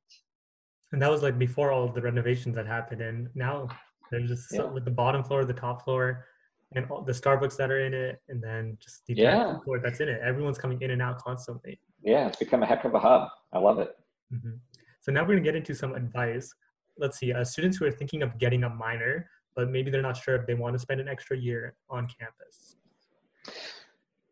And 0.93 1.03
that 1.03 1.11
was 1.11 1.23
like 1.23 1.39
before 1.39 1.73
all 1.73 1.89
the 1.89 2.01
renovations 2.01 2.55
that 2.57 2.67
happened, 2.67 3.03
and 3.03 3.29
now 3.35 3.69
there's 4.11 4.29
just 4.29 4.53
yeah. 4.53 4.59
so, 4.59 4.79
the 4.83 4.91
bottom 4.91 5.23
floor, 5.25 5.45
the 5.45 5.53
top 5.53 5.85
floor 5.85 6.27
and 6.75 6.87
all 6.91 7.03
the 7.03 7.13
Starbucks 7.13 7.57
that 7.57 7.71
are 7.71 7.81
in 7.81 7.95
it, 7.95 8.21
and 8.29 8.43
then 8.43 8.77
just 8.81 9.07
the 9.07 9.15
yeah. 9.15 9.59
floor 9.61 9.81
that's 9.81 10.01
in 10.01 10.09
it. 10.09 10.21
Everyone's 10.23 10.59
coming 10.59 10.81
in 10.83 10.91
and 10.91 11.01
out 11.01 11.19
constantly. 11.19 11.79
Yeah, 12.03 12.29
it's 12.29 12.39
become 12.39 12.63
a 12.63 12.67
heck 12.67 12.85
of 12.85 12.95
a 12.95 12.99
hub. 12.99 13.29
I 13.53 13.59
love 13.59 13.79
it. 13.79 13.97
Mm-hmm. 14.33 14.57
So 15.01 15.13
now 15.13 15.23
we're 15.23 15.35
gonna 15.35 15.41
get 15.41 15.57
into 15.57 15.75
some 15.75 15.95
advice. 15.95 16.53
Let's 16.99 17.19
see, 17.19 17.33
uh, 17.33 17.45
students 17.45 17.77
who 17.77 17.87
are 17.87 17.93
thinking 17.93 18.23
of 18.23 18.39
getting 18.39 18.65
a 18.65 18.69
minor, 18.69 19.29
but 19.55 19.71
maybe 19.71 19.91
they're 19.91 20.03
not 20.03 20.17
sure 20.17 20.35
if 20.35 20.47
they 20.47 20.55
want 20.55 20.75
to 20.75 20.79
spend 20.79 21.01
an 21.01 21.09
extra 21.09 21.37
year 21.37 21.75
on 21.89 22.09
campus. 22.09 22.77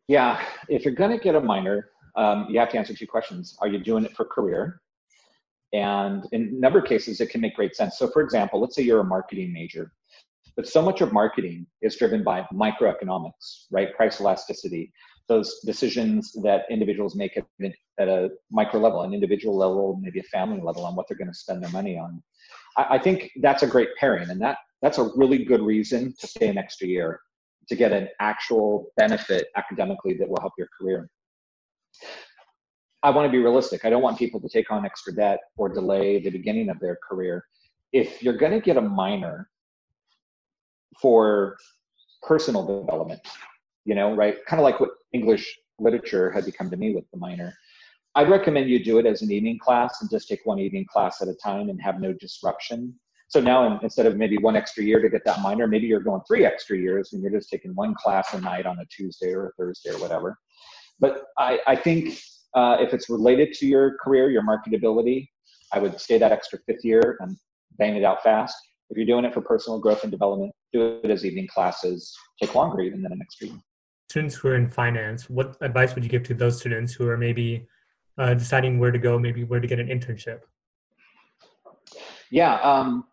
Yeah, 0.08 0.44
if 0.68 0.84
you're 0.84 0.94
gonna 0.94 1.18
get 1.18 1.34
a 1.34 1.40
minor, 1.40 1.90
um, 2.16 2.46
you 2.48 2.58
have 2.58 2.68
to 2.70 2.78
answer 2.78 2.94
two 2.94 3.06
questions. 3.06 3.56
Are 3.60 3.68
you 3.68 3.78
doing 3.78 4.04
it 4.04 4.14
for 4.16 4.24
career? 4.24 4.80
And 5.72 6.24
in 6.32 6.54
a 6.56 6.60
number 6.60 6.78
of 6.78 6.84
cases, 6.84 7.20
it 7.20 7.30
can 7.30 7.40
make 7.40 7.56
great 7.56 7.74
sense. 7.74 7.98
So, 7.98 8.08
for 8.10 8.22
example, 8.22 8.60
let's 8.60 8.74
say 8.76 8.82
you're 8.82 9.00
a 9.00 9.04
marketing 9.04 9.52
major 9.52 9.92
but 10.56 10.68
so 10.68 10.82
much 10.82 11.00
of 11.00 11.12
marketing 11.12 11.66
is 11.80 11.96
driven 11.96 12.22
by 12.22 12.46
microeconomics, 12.52 13.66
right? 13.70 13.94
Price 13.94 14.20
elasticity, 14.20 14.92
those 15.28 15.60
decisions 15.64 16.32
that 16.42 16.64
individuals 16.70 17.16
make 17.16 17.36
at, 17.36 18.08
a 18.08 18.30
micro 18.50 18.80
level, 18.80 19.02
an 19.02 19.14
individual 19.14 19.56
level, 19.56 19.98
maybe 20.00 20.20
a 20.20 20.24
family 20.24 20.60
level 20.60 20.84
on 20.84 20.94
what 20.94 21.06
they're 21.08 21.16
going 21.16 21.28
to 21.30 21.34
spend 21.34 21.62
their 21.62 21.70
money 21.70 21.96
on. 21.96 22.22
I, 22.76 22.96
I 22.96 22.98
think 22.98 23.30
that's 23.40 23.62
a 23.62 23.66
great 23.66 23.88
pairing, 23.98 24.28
and 24.30 24.40
that 24.42 24.58
that's 24.82 24.98
a 24.98 25.10
really 25.14 25.44
good 25.44 25.62
reason 25.62 26.14
to 26.18 26.26
stay 26.26 26.48
an 26.48 26.58
extra 26.58 26.88
year 26.88 27.20
to 27.68 27.76
get 27.76 27.92
an 27.92 28.08
actual 28.18 28.88
benefit 28.96 29.46
academically 29.56 30.14
that 30.14 30.28
will 30.28 30.40
help 30.40 30.52
your 30.58 30.68
career. 30.78 31.08
I 33.02 33.10
want 33.10 33.26
to 33.26 33.32
be 33.32 33.38
realistic. 33.38 33.84
I 33.84 33.90
don't 33.90 34.02
want 34.02 34.18
people 34.18 34.40
to 34.40 34.48
take 34.48 34.70
on 34.70 34.84
extra 34.84 35.14
debt 35.14 35.40
or 35.56 35.68
delay 35.68 36.20
the 36.20 36.30
beginning 36.30 36.68
of 36.68 36.78
their 36.78 36.98
career. 37.08 37.44
If 37.92 38.22
you're 38.22 38.36
going 38.36 38.52
to 38.52 38.60
get 38.60 38.76
a 38.76 38.80
minor, 38.80 39.48
for 41.00 41.56
personal 42.22 42.82
development, 42.82 43.20
you 43.84 43.94
know, 43.94 44.14
right? 44.14 44.36
Kind 44.46 44.60
of 44.60 44.64
like 44.64 44.80
what 44.80 44.90
English 45.12 45.58
literature 45.78 46.30
had 46.30 46.44
become 46.44 46.70
to 46.70 46.76
me 46.76 46.94
with 46.94 47.04
the 47.12 47.18
minor. 47.18 47.54
I'd 48.14 48.28
recommend 48.28 48.68
you 48.68 48.82
do 48.82 48.98
it 48.98 49.06
as 49.06 49.22
an 49.22 49.32
evening 49.32 49.58
class 49.58 50.00
and 50.00 50.10
just 50.10 50.28
take 50.28 50.40
one 50.44 50.58
evening 50.58 50.86
class 50.90 51.22
at 51.22 51.28
a 51.28 51.34
time 51.34 51.70
and 51.70 51.80
have 51.80 52.00
no 52.00 52.12
disruption. 52.12 52.94
So 53.28 53.40
now 53.40 53.80
instead 53.82 54.04
of 54.04 54.16
maybe 54.16 54.36
one 54.36 54.54
extra 54.54 54.84
year 54.84 55.00
to 55.00 55.08
get 55.08 55.24
that 55.24 55.40
minor, 55.40 55.66
maybe 55.66 55.86
you're 55.86 56.00
going 56.00 56.20
three 56.28 56.44
extra 56.44 56.76
years 56.76 57.12
and 57.12 57.22
you're 57.22 57.32
just 57.32 57.48
taking 57.48 57.74
one 57.74 57.94
class 57.94 58.34
a 58.34 58.40
night 58.40 58.66
on 58.66 58.78
a 58.78 58.84
Tuesday 58.86 59.32
or 59.32 59.48
a 59.48 59.52
Thursday 59.52 59.90
or 59.90 59.98
whatever. 59.98 60.38
But 61.00 61.24
I, 61.38 61.58
I 61.66 61.74
think 61.74 62.18
uh, 62.54 62.76
if 62.80 62.92
it's 62.92 63.08
related 63.08 63.52
to 63.54 63.66
your 63.66 63.96
career, 63.98 64.30
your 64.30 64.42
marketability, 64.42 65.28
I 65.72 65.78
would 65.78 65.98
stay 66.00 66.18
that 66.18 66.32
extra 66.32 66.58
fifth 66.66 66.84
year 66.84 67.16
and 67.20 67.36
bang 67.78 67.96
it 67.96 68.04
out 68.04 68.22
fast. 68.22 68.56
If 68.90 68.96
you're 68.96 69.06
doing 69.06 69.24
it 69.24 69.32
for 69.32 69.40
personal 69.40 69.78
growth 69.78 70.02
and 70.02 70.12
development, 70.12 70.52
do 70.72 71.00
it 71.02 71.10
as 71.10 71.24
evening 71.24 71.48
classes. 71.48 72.14
Take 72.40 72.54
longer 72.54 72.80
even 72.82 73.02
than 73.02 73.12
an 73.12 73.20
extra 73.22 73.48
year. 73.48 73.56
Students 74.10 74.34
who 74.34 74.48
are 74.48 74.56
in 74.56 74.68
finance, 74.68 75.30
what 75.30 75.56
advice 75.62 75.94
would 75.94 76.04
you 76.04 76.10
give 76.10 76.22
to 76.24 76.34
those 76.34 76.58
students 76.58 76.92
who 76.92 77.08
are 77.08 77.16
maybe 77.16 77.66
uh, 78.18 78.34
deciding 78.34 78.78
where 78.78 78.90
to 78.90 78.98
go, 78.98 79.18
maybe 79.18 79.44
where 79.44 79.60
to 79.60 79.66
get 79.66 79.80
an 79.80 79.88
internship? 79.88 80.40
Yeah, 82.30 82.56
um, 82.60 83.06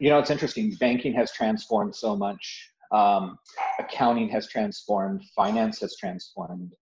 you 0.00 0.10
know, 0.10 0.18
it's 0.18 0.30
interesting. 0.30 0.74
Banking 0.80 1.12
has 1.14 1.30
transformed 1.32 1.94
so 1.94 2.16
much. 2.16 2.70
Um, 2.90 3.38
accounting 3.78 4.28
has 4.30 4.48
transformed. 4.48 5.22
Finance 5.36 5.80
has 5.80 5.96
transformed. 5.96 6.72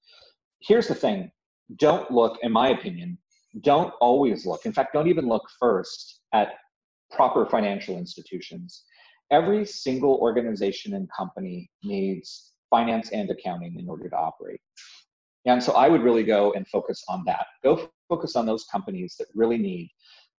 Here's 0.60 0.88
the 0.88 0.94
thing 0.94 1.30
don't 1.76 2.10
look, 2.10 2.38
in 2.42 2.52
my 2.52 2.68
opinion, 2.68 3.18
don't 3.62 3.92
always 4.00 4.46
look. 4.46 4.66
In 4.66 4.72
fact, 4.72 4.92
don't 4.92 5.08
even 5.08 5.26
look 5.26 5.42
first 5.58 6.20
at 6.32 6.54
proper 7.10 7.46
financial 7.46 7.96
institutions. 7.96 8.84
Every 9.30 9.64
single 9.64 10.14
organization 10.16 10.94
and 10.94 11.08
company 11.16 11.70
needs 11.82 12.52
finance 12.70 13.10
and 13.10 13.30
accounting 13.30 13.78
in 13.78 13.88
order 13.88 14.08
to 14.08 14.16
operate. 14.16 14.60
And 15.46 15.62
so 15.62 15.72
I 15.72 15.88
would 15.88 16.02
really 16.02 16.24
go 16.24 16.52
and 16.52 16.66
focus 16.68 17.04
on 17.08 17.22
that. 17.26 17.46
Go 17.62 17.88
focus 18.08 18.36
on 18.36 18.46
those 18.46 18.64
companies 18.64 19.14
that 19.18 19.26
really 19.34 19.58
need 19.58 19.90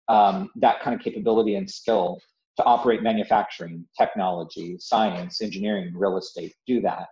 um, 0.10 0.50
that 0.58 0.82
kind 0.82 0.96
of 0.96 1.02
capability 1.02 1.56
and 1.56 1.70
skill 1.70 2.20
to 2.58 2.64
operate 2.64 3.04
manufacturing, 3.04 3.86
technology, 3.98 4.78
science, 4.80 5.42
engineering, 5.42 5.94
real 5.96 6.18
estate. 6.18 6.54
Do 6.66 6.82
that. 6.82 7.08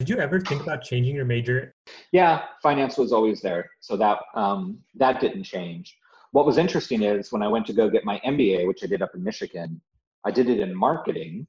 Did 0.00 0.08
you 0.08 0.16
ever 0.16 0.40
think 0.40 0.62
about 0.62 0.82
changing 0.82 1.14
your 1.14 1.26
major? 1.26 1.74
Yeah, 2.10 2.44
finance 2.62 2.96
was 2.96 3.12
always 3.12 3.42
there, 3.42 3.68
so 3.80 3.98
that 3.98 4.18
um, 4.34 4.78
that 4.94 5.20
didn't 5.20 5.42
change. 5.42 5.94
What 6.32 6.46
was 6.46 6.56
interesting 6.56 7.02
is 7.02 7.30
when 7.30 7.42
I 7.42 7.48
went 7.48 7.66
to 7.66 7.74
go 7.74 7.90
get 7.90 8.06
my 8.06 8.18
MBA, 8.24 8.66
which 8.66 8.82
I 8.82 8.86
did 8.86 9.02
up 9.02 9.14
in 9.14 9.22
Michigan, 9.22 9.78
I 10.24 10.30
did 10.30 10.48
it 10.48 10.58
in 10.58 10.74
marketing, 10.74 11.46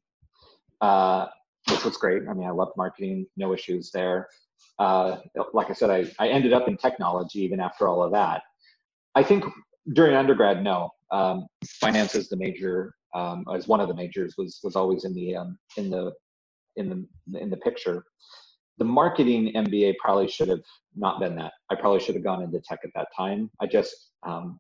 uh, 0.82 1.28
which 1.70 1.86
was 1.86 1.96
great. 1.96 2.24
I 2.30 2.34
mean, 2.34 2.46
I 2.46 2.52
loved 2.52 2.74
marketing, 2.76 3.26
no 3.38 3.54
issues 3.54 3.90
there. 3.90 4.28
Uh, 4.78 5.20
like 5.54 5.70
I 5.70 5.74
said, 5.74 5.90
I, 5.90 6.12
I 6.20 6.28
ended 6.28 6.52
up 6.52 6.68
in 6.68 6.76
technology 6.76 7.40
even 7.44 7.62
after 7.62 7.88
all 7.88 8.04
of 8.04 8.12
that. 8.12 8.44
I 9.16 9.24
think 9.24 9.46
during 9.94 10.14
undergrad, 10.14 10.62
no, 10.62 10.90
um, 11.12 11.48
finance 11.80 12.16
is 12.16 12.28
the 12.28 12.36
major, 12.36 12.96
um, 13.16 13.46
as 13.56 13.70
one 13.70 13.80
of 13.80 13.88
the 13.88 13.96
majors 13.96 14.36
was 14.38 14.60
was 14.62 14.76
always 14.76 15.06
in 15.06 15.14
the 15.14 15.38
um, 15.38 15.58
in 15.78 15.90
the 15.90 16.12
in 16.76 16.90
the 16.90 17.40
in 17.40 17.50
the 17.50 17.58
picture 17.58 18.04
the 18.82 18.86
marketing 18.86 19.54
MBA 19.54 19.94
probably 20.00 20.28
should 20.28 20.48
have 20.48 20.64
not 20.96 21.20
been 21.20 21.36
that. 21.36 21.54
I 21.70 21.76
probably 21.76 22.00
should 22.00 22.16
have 22.16 22.24
gone 22.24 22.42
into 22.42 22.60
tech 22.62 22.80
at 22.84 22.90
that 22.96 23.10
time. 23.16 23.52
I 23.62 23.68
just 23.68 23.96
um, 24.26 24.60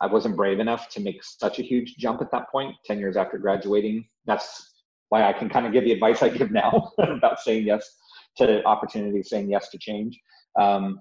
I 0.00 0.06
wasn't 0.06 0.34
brave 0.34 0.60
enough 0.60 0.88
to 0.92 1.00
make 1.00 1.22
such 1.22 1.58
a 1.58 1.62
huge 1.62 1.96
jump 1.98 2.22
at 2.22 2.30
that 2.32 2.50
point. 2.50 2.74
Ten 2.86 2.98
years 2.98 3.18
after 3.18 3.36
graduating, 3.36 4.06
that's 4.24 4.76
why 5.10 5.28
I 5.28 5.34
can 5.34 5.50
kind 5.50 5.66
of 5.66 5.74
give 5.74 5.84
the 5.84 5.92
advice 5.92 6.22
I 6.22 6.30
give 6.30 6.52
now 6.52 6.90
about 6.98 7.38
saying 7.40 7.66
yes 7.66 7.86
to 8.38 8.64
opportunities, 8.64 9.28
saying 9.28 9.50
yes 9.50 9.68
to 9.68 9.76
change, 9.76 10.18
because 10.56 10.78
um, 10.78 10.98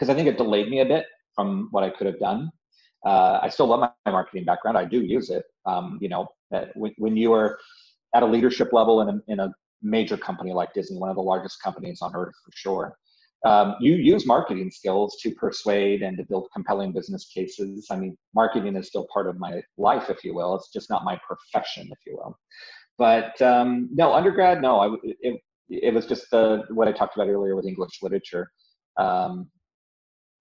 I 0.00 0.14
think 0.14 0.26
it 0.26 0.38
delayed 0.38 0.70
me 0.70 0.80
a 0.80 0.86
bit 0.86 1.04
from 1.34 1.68
what 1.70 1.84
I 1.84 1.90
could 1.90 2.06
have 2.06 2.18
done. 2.18 2.50
Uh, 3.04 3.40
I 3.42 3.50
still 3.50 3.66
love 3.66 3.80
my, 3.80 3.90
my, 4.06 4.12
marketing 4.12 4.46
background. 4.46 4.78
I 4.78 4.86
do 4.86 5.02
use 5.02 5.28
it. 5.28 5.44
Um, 5.66 5.98
you 6.00 6.08
know, 6.08 6.28
when, 6.76 6.94
when 6.96 7.14
you 7.14 7.34
are 7.34 7.58
at 8.14 8.22
a 8.22 8.26
leadership 8.26 8.72
level 8.72 9.02
in 9.02 9.08
a, 9.10 9.20
in 9.28 9.40
a 9.40 9.52
major 9.82 10.16
company 10.16 10.52
like 10.52 10.72
Disney, 10.74 10.98
one 10.98 11.10
of 11.10 11.16
the 11.16 11.22
largest 11.22 11.62
companies 11.62 12.00
on 12.02 12.14
earth 12.14 12.34
for 12.44 12.52
sure. 12.54 12.96
Um, 13.44 13.76
you 13.80 13.94
use 13.94 14.26
marketing 14.26 14.70
skills 14.70 15.16
to 15.22 15.30
persuade 15.30 16.02
and 16.02 16.16
to 16.16 16.24
build 16.24 16.48
compelling 16.52 16.92
business 16.92 17.30
cases. 17.32 17.86
I 17.90 17.96
mean, 17.96 18.16
marketing 18.34 18.74
is 18.74 18.88
still 18.88 19.06
part 19.12 19.28
of 19.28 19.38
my 19.38 19.62
life, 19.76 20.10
if 20.10 20.24
you 20.24 20.34
will. 20.34 20.56
It's 20.56 20.72
just 20.72 20.90
not 20.90 21.04
my 21.04 21.20
profession, 21.26 21.88
if 21.90 21.98
you 22.04 22.16
will. 22.16 22.36
But 22.98 23.40
um, 23.40 23.88
no, 23.92 24.12
undergrad, 24.12 24.60
no. 24.60 24.80
I, 24.80 24.96
it, 25.20 25.40
it 25.68 25.94
was 25.94 26.06
just 26.06 26.28
the, 26.32 26.64
what 26.70 26.88
I 26.88 26.92
talked 26.92 27.16
about 27.16 27.28
earlier 27.28 27.54
with 27.54 27.66
English 27.66 28.02
literature. 28.02 28.50
Um, 28.98 29.48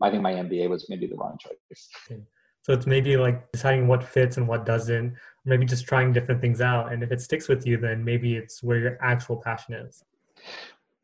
I 0.01 0.09
think 0.09 0.23
my 0.23 0.33
MBA 0.33 0.67
was 0.69 0.87
maybe 0.89 1.05
the 1.05 1.15
wrong 1.15 1.37
choice. 1.39 1.89
Okay. 2.09 2.21
So 2.67 2.73
it's 2.73 2.85
maybe 2.85 3.15
like 3.15 3.49
deciding 3.53 3.87
what 3.87 4.03
fits 4.03 4.35
and 4.35 4.45
what 4.45 4.65
doesn't, 4.65 5.15
maybe 5.45 5.65
just 5.65 5.87
trying 5.87 6.11
different 6.11 6.41
things 6.41 6.59
out. 6.59 6.91
And 6.91 7.01
if 7.01 7.13
it 7.13 7.21
sticks 7.21 7.47
with 7.47 7.65
you, 7.65 7.77
then 7.77 8.03
maybe 8.03 8.35
it's 8.35 8.61
where 8.61 8.77
your 8.77 8.97
actual 9.01 9.37
passion 9.37 9.75
is. 9.75 10.03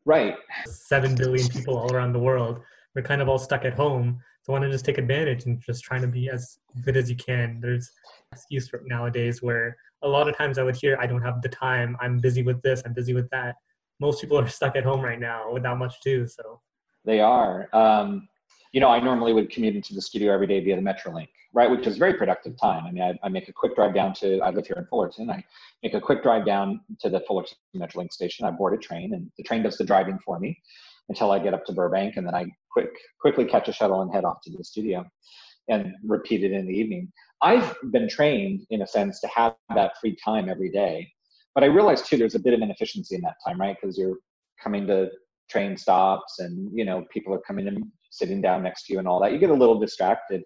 Right. 0.04 0.36
Seven 0.66 1.14
billion 1.14 1.48
people 1.48 1.78
all 1.78 1.90
around 1.90 2.12
the 2.12 2.18
world. 2.18 2.60
We're 2.94 3.00
kind 3.00 3.22
of 3.22 3.30
all 3.30 3.38
stuck 3.38 3.64
at 3.64 3.72
home. 3.72 4.20
So 4.42 4.52
I 4.52 4.58
want 4.58 4.64
to 4.64 4.70
just 4.70 4.84
take 4.84 4.98
advantage 4.98 5.46
and 5.46 5.58
just 5.58 5.84
trying 5.84 6.02
to 6.02 6.06
be 6.06 6.28
as 6.28 6.58
good 6.84 6.98
as 6.98 7.08
you 7.08 7.16
can. 7.16 7.60
There's 7.62 7.90
excuse 8.30 8.68
for 8.68 8.82
nowadays 8.84 9.42
where 9.42 9.74
a 10.02 10.08
lot 10.08 10.28
of 10.28 10.36
times 10.36 10.58
I 10.58 10.64
would 10.64 10.76
hear, 10.76 10.98
I 11.00 11.06
don't 11.06 11.22
have 11.22 11.40
the 11.40 11.48
time. 11.48 11.96
I'm 11.98 12.18
busy 12.18 12.42
with 12.42 12.60
this. 12.60 12.82
I'm 12.84 12.92
busy 12.92 13.14
with 13.14 13.30
that. 13.30 13.54
Most 14.00 14.20
people 14.20 14.38
are 14.38 14.48
stuck 14.48 14.76
at 14.76 14.84
home 14.84 15.00
right 15.00 15.18
now 15.18 15.50
without 15.50 15.78
much 15.78 15.98
to 16.02 16.18
do. 16.18 16.26
So 16.26 16.60
they 17.06 17.20
are. 17.20 17.70
Um, 17.72 18.28
you 18.74 18.80
know, 18.80 18.88
I 18.88 18.98
normally 18.98 19.32
would 19.32 19.50
commute 19.50 19.76
into 19.76 19.94
the 19.94 20.02
studio 20.02 20.34
every 20.34 20.48
day 20.48 20.58
via 20.58 20.74
the 20.74 20.82
Metrolink, 20.82 21.28
right, 21.52 21.70
which 21.70 21.86
is 21.86 21.96
very 21.96 22.14
productive 22.14 22.60
time. 22.60 22.84
I 22.84 22.90
mean, 22.90 23.04
I, 23.04 23.16
I, 23.24 23.28
make 23.28 23.48
a 23.48 23.52
quick 23.52 23.76
drive 23.76 23.94
down 23.94 24.12
to, 24.14 24.40
I 24.40 24.50
live 24.50 24.66
here 24.66 24.74
in 24.76 24.86
Fullerton, 24.86 25.30
I 25.30 25.44
make 25.84 25.94
a 25.94 26.00
quick 26.00 26.24
drive 26.24 26.44
down 26.44 26.80
to 26.98 27.08
the 27.08 27.20
Fullerton 27.20 27.56
Metrolink 27.76 28.12
station. 28.12 28.44
I 28.44 28.50
board 28.50 28.74
a 28.74 28.76
train, 28.76 29.14
and 29.14 29.30
the 29.38 29.44
train 29.44 29.62
does 29.62 29.78
the 29.78 29.84
driving 29.84 30.18
for 30.24 30.40
me 30.40 30.60
until 31.08 31.30
I 31.30 31.38
get 31.38 31.54
up 31.54 31.64
to 31.66 31.72
Burbank, 31.72 32.16
and 32.16 32.26
then 32.26 32.34
I 32.34 32.46
quick 32.68 32.88
quickly 33.20 33.44
catch 33.44 33.68
a 33.68 33.72
shuttle 33.72 34.02
and 34.02 34.12
head 34.12 34.24
off 34.24 34.40
to 34.42 34.50
the 34.50 34.64
studio, 34.64 35.08
and 35.68 35.94
repeat 36.04 36.42
it 36.42 36.50
in 36.50 36.66
the 36.66 36.74
evening. 36.74 37.12
I've 37.42 37.76
been 37.92 38.08
trained, 38.08 38.66
in 38.70 38.82
a 38.82 38.88
sense, 38.88 39.20
to 39.20 39.28
have 39.28 39.54
that 39.76 39.92
free 40.00 40.16
time 40.16 40.48
every 40.48 40.70
day, 40.70 41.12
but 41.54 41.62
I 41.62 41.68
realize 41.68 42.02
too 42.02 42.16
there's 42.16 42.34
a 42.34 42.40
bit 42.40 42.54
of 42.54 42.60
inefficiency 42.60 43.14
in 43.14 43.20
that 43.20 43.36
time, 43.46 43.60
right? 43.60 43.76
Because 43.80 43.96
you're 43.96 44.18
coming 44.60 44.84
to 44.88 45.10
train 45.48 45.76
stops 45.76 46.40
and 46.40 46.70
you 46.76 46.84
know 46.84 47.04
people 47.12 47.32
are 47.32 47.40
coming 47.46 47.68
in 47.68 47.92
sitting 48.16 48.40
down 48.40 48.62
next 48.62 48.86
to 48.86 48.92
you 48.92 48.98
and 48.98 49.08
all 49.08 49.20
that. 49.20 49.32
You 49.32 49.38
get 49.38 49.50
a 49.50 49.54
little 49.54 49.78
distracted. 49.78 50.42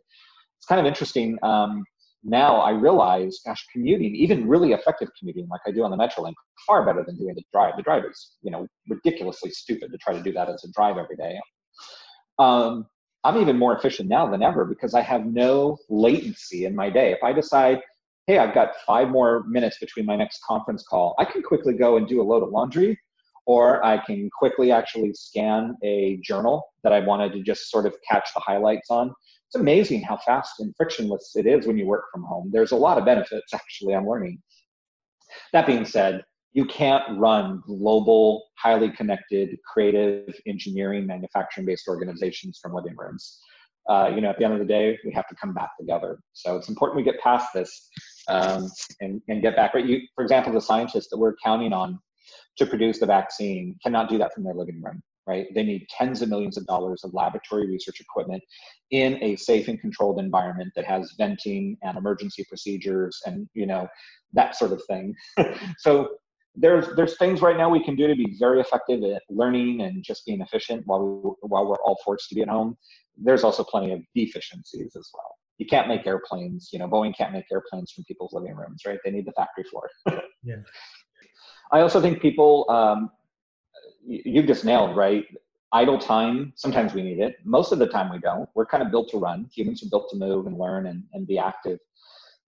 It's 0.59 0.67
kind 0.67 0.81
of 0.81 0.87
interesting. 0.87 1.39
Um, 1.43 1.85
now 2.25 2.57
I 2.57 2.71
realize, 2.71 3.39
gosh, 3.47 3.65
commuting, 3.73 4.15
even 4.15 4.49
really 4.49 4.73
effective 4.73 5.09
commuting 5.19 5.47
like 5.49 5.61
I 5.67 5.71
do 5.71 5.85
on 5.85 5.91
the 5.91 5.97
Metrolink, 5.97 6.35
far 6.67 6.85
better 6.85 7.05
than 7.05 7.17
doing 7.17 7.35
the 7.35 7.45
drive. 7.53 7.75
The 7.77 7.83
drive 7.83 8.05
is, 8.05 8.33
you 8.43 8.51
know, 8.51 8.67
ridiculously 8.89 9.51
stupid 9.51 9.93
to 9.93 9.99
try 9.99 10.15
to 10.15 10.23
do 10.23 10.33
that 10.33 10.49
as 10.49 10.65
a 10.65 10.73
drive 10.73 10.97
every 10.99 11.17
day. 11.17 11.39
Um, 12.39 12.87
I'm 13.25 13.41
even 13.41 13.59
more 13.59 13.77
efficient 13.77 14.09
now 14.09 14.31
than 14.31 14.43
ever 14.43 14.65
because 14.65 14.95
I 14.95 15.01
have 15.03 15.27
no 15.27 15.77
latency 15.89 16.65
in 16.65 16.75
my 16.75 16.91
day. 16.91 17.13
If 17.13 17.23
I 17.23 17.33
decide, 17.33 17.81
hey, 18.27 18.39
I've 18.39 18.55
got 18.55 18.73
five 18.87 19.09
more 19.09 19.45
minutes 19.49 19.79
between 19.79 20.07
my 20.07 20.17
next 20.17 20.41
conference 20.47 20.85
call, 20.89 21.15
I 21.19 21.25
can 21.25 21.43
quickly 21.43 21.75
go 21.75 21.97
and 21.97 22.07
do 22.07 22.21
a 22.21 22.25
load 22.25 22.43
of 22.43 22.51
laundry 22.51 22.99
or 23.49 23.83
I 23.83 23.97
can 24.05 24.29
quickly 24.29 24.71
actually 24.71 25.15
scan 25.15 25.75
a 25.83 26.21
journal 26.23 26.63
that 26.83 26.93
I 26.93 27.01
wanted 27.01 27.33
to 27.33 27.43
just 27.43 27.71
sort 27.71 27.87
of 27.87 27.95
catch 28.07 28.29
the 28.35 28.41
highlights 28.41 28.91
on. 28.91 29.11
It's 29.47 29.55
amazing 29.55 30.03
how 30.03 30.19
fast 30.19 30.61
and 30.61 30.75
frictionless 30.77 31.33
it 31.35 31.47
is 31.47 31.67
when 31.67 31.79
you 31.79 31.87
work 31.87 32.05
from 32.13 32.25
home. 32.25 32.51
There's 32.53 32.73
a 32.73 32.77
lot 32.77 32.99
of 32.99 33.07
benefits, 33.07 33.55
actually, 33.55 33.95
I'm 33.95 34.07
learning. 34.07 34.43
That 35.55 35.67
being 35.67 35.87
said, 35.87 36.25
you 36.53 36.67
can't 36.67 37.03
run 37.19 37.63
global, 37.67 38.45
highly 38.59 38.91
connected, 38.91 39.57
creative, 39.73 40.35
engineering, 40.47 41.07
manufacturing 41.07 41.67
based 41.67 41.89
organizations 41.89 42.59
from 42.61 42.75
living 42.75 42.97
rooms. 42.99 43.41
Uh, 43.89 44.13
you 44.15 44.21
know, 44.21 44.29
at 44.29 44.39
the 44.39 44.45
end 44.45 44.53
of 44.53 44.59
the 44.59 44.67
day, 44.67 44.99
we 45.07 45.13
have 45.13 45.27
to 45.29 45.35
come 45.37 45.55
back 45.55 45.71
together. 45.81 46.19
So 46.35 46.57
it's 46.57 46.69
important 46.69 46.99
we 46.99 47.03
get 47.03 47.19
past 47.21 47.49
this 47.55 47.89
um, 48.29 48.71
and, 49.01 49.23
and 49.29 49.41
get 49.41 49.57
back. 49.57 49.73
Right? 49.73 49.87
You, 49.87 50.03
for 50.15 50.23
example, 50.23 50.53
the 50.53 50.61
scientists 50.61 51.09
that 51.09 51.17
we're 51.17 51.35
counting 51.43 51.73
on 51.73 51.99
to 52.59 52.67
produce 52.67 52.99
the 52.99 53.07
vaccine 53.07 53.77
cannot 53.83 54.09
do 54.09 54.19
that 54.19 54.33
from 54.35 54.45
their 54.45 54.55
living 54.55 54.83
room 54.83 55.03
right? 55.29 55.47
They 55.55 55.63
need 55.63 55.87
tens 55.91 56.23
of 56.23 56.31
millions 56.31 56.57
of 56.57 56.67
dollars 56.67 57.05
of 57.05 57.13
laboratory 57.13 57.69
research 57.69 58.01
equipment 58.01 58.43
in 58.91 59.23
a 59.23 59.37
safe 59.37 59.69
and 59.69 59.79
controlled 59.79 60.19
environment 60.19 60.73
that 60.75 60.87
has 60.87 61.15
venting 61.19 61.77
and 61.83 61.99
emergency 61.99 62.45
procedures 62.49 63.21
and 63.27 63.47
you 63.53 63.67
know 63.67 63.87
that 64.33 64.57
sort 64.57 64.73
of 64.73 64.83
thing. 64.87 65.15
So 65.79 66.09
there's 66.57 66.87
there's 66.97 67.17
things 67.19 67.41
right 67.43 67.57
now 67.57 67.69
we 67.69 67.85
can 67.85 67.95
do 67.95 68.09
to 68.09 68.17
be 68.17 68.35
very 68.41 68.61
effective 68.61 69.05
at 69.05 69.23
learning 69.29 69.83
and 69.83 70.03
just 70.03 70.25
being 70.27 70.41
efficient 70.41 70.83
while 70.87 71.03
we 71.05 71.31
while 71.43 71.69
we're 71.69 71.83
all 71.85 71.99
forced 72.05 72.29
to 72.31 72.35
be 72.35 72.43
at 72.43 72.49
home. 72.49 72.77
There's 73.17 73.45
also 73.45 73.63
plenty 73.63 73.93
of 73.93 74.01
deficiencies 74.15 74.97
as 74.97 75.11
well. 75.15 75.37
You 75.59 75.67
can't 75.67 75.89
make 75.89 76.07
airplanes 76.07 76.71
you 76.73 76.79
know 76.79 76.89
boeing 76.89 77.15
can't 77.17 77.33
make 77.33 77.45
airplanes 77.53 77.93
from 77.93 78.05
people's 78.05 78.33
living 78.33 78.57
rooms 78.57 78.83
right? 78.87 78.99
They 79.05 79.11
need 79.11 79.27
the 79.27 79.33
factory 79.33 79.65
floor. 79.65 79.91
Yeah 80.45 80.63
I 81.73 81.81
also 81.81 82.01
think 82.01 82.21
people, 82.21 82.67
um, 82.69 83.11
you 84.07 84.43
just 84.43 84.65
nailed 84.65 84.97
right? 84.97 85.25
Idle 85.73 85.99
time 85.99 86.53
sometimes 86.57 86.95
we 86.95 87.03
need 87.03 87.19
it. 87.19 87.37
Most 87.45 87.73
of 87.73 87.79
the 87.79 87.87
time 87.87 88.11
we 88.11 88.19
don't. 88.19 88.49
We're 88.55 88.67
kind 88.67 88.83
of 88.83 88.91
built 88.91 89.11
to 89.11 89.19
run. 89.19 89.51
Humans 89.55 89.83
are 89.83 89.91
built 89.91 90.09
to 90.11 90.17
move 90.17 90.47
and 90.47 90.59
learn 90.59 90.87
and, 90.87 91.05
and 91.13 91.27
be 91.27 91.39
active. 91.39 91.79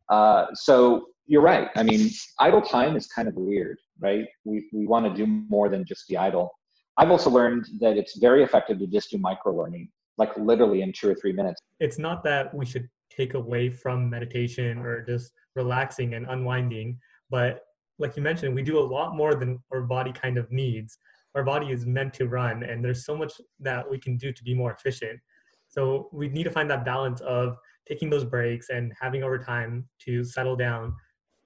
Uh, 0.09 0.47
so 0.55 1.09
you're 1.27 1.43
right. 1.43 1.69
I 1.77 1.83
mean 1.83 2.11
idle 2.39 2.63
time 2.63 2.97
is 2.97 3.07
kind 3.07 3.29
of 3.29 3.35
weird 3.35 3.79
right? 4.01 4.27
We, 4.45 4.67
we 4.73 4.87
want 4.87 5.07
to 5.07 5.15
do 5.15 5.27
more 5.27 5.69
than 5.69 5.85
just 5.85 6.09
be 6.09 6.17
idle. 6.17 6.51
I've 6.97 7.11
also 7.11 7.31
learned 7.31 7.67
that 7.81 7.97
it's 7.97 8.19
very 8.19 8.43
effective 8.43 8.79
to 8.81 8.87
just 8.87 9.11
do 9.11 9.19
micro 9.19 9.55
learning 9.55 9.89
like 10.19 10.37
literally 10.37 10.83
in 10.83 10.93
two 10.93 11.09
or 11.09 11.15
three 11.15 11.33
minutes. 11.33 11.61
It's 11.79 11.99
not 11.99 12.23
that 12.25 12.53
we 12.55 12.67
should 12.67 12.89
take 13.11 13.35
away 13.35 13.71
from 13.71 14.11
meditation 14.11 14.79
or 14.79 15.03
just 15.05 15.33
relaxing 15.55 16.15
and 16.15 16.27
unwinding 16.27 16.99
but 17.31 17.63
like 18.01 18.17
you 18.17 18.23
mentioned 18.23 18.55
we 18.55 18.63
do 18.63 18.79
a 18.79 18.87
lot 18.97 19.15
more 19.15 19.35
than 19.35 19.61
our 19.73 19.83
body 19.83 20.13
kind 20.13 20.39
of 20.39 20.51
needs. 20.51 20.99
Our 21.35 21.45
body 21.45 21.71
is 21.71 21.87
meant 21.87 22.15
to 22.15 22.27
run 22.27 22.65
and 22.65 22.85
there's 22.85 23.05
so 23.05 23.17
much 23.17 23.35
that 23.61 23.89
we 23.89 23.99
can 23.99 24.17
do 24.17 24.33
to 24.33 24.43
be 24.43 24.55
more 24.55 24.73
efficient. 24.73 25.21
So 25.69 26.09
we 26.13 26.29
need 26.29 26.45
to 26.45 26.51
find 26.51 26.69
that 26.71 26.85
balance 26.85 27.21
of 27.21 27.57
taking 27.87 28.11
those 28.11 28.25
breaks 28.25 28.71
and 28.71 28.93
having 29.01 29.23
over 29.23 29.39
time 29.39 29.87
to 30.01 30.25
settle 30.25 30.57
down 30.57 30.95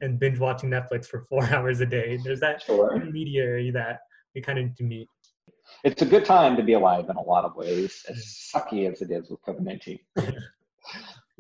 and 0.00 0.18
binge 0.18 0.38
watching 0.38 0.70
netflix 0.70 1.06
for 1.06 1.24
four 1.28 1.44
hours 1.52 1.80
a 1.80 1.86
day. 1.86 2.18
There's 2.22 2.40
that 2.40 2.62
sure. 2.62 2.94
intermediary 2.94 3.70
that 3.72 4.00
we 4.34 4.40
kind 4.40 4.58
of 4.58 4.64
need 4.66 4.76
to 4.76 4.84
meet. 4.84 5.08
It's 5.82 6.02
a 6.02 6.06
good 6.06 6.24
time 6.24 6.56
to 6.56 6.62
be 6.62 6.74
alive 6.74 7.08
in 7.10 7.16
a 7.16 7.22
lot 7.22 7.44
of 7.44 7.56
ways 7.56 8.04
as 8.08 8.50
sucky 8.54 8.90
as 8.90 9.02
it 9.02 9.10
is 9.10 9.30
with 9.30 9.40
covid-19 9.42 9.98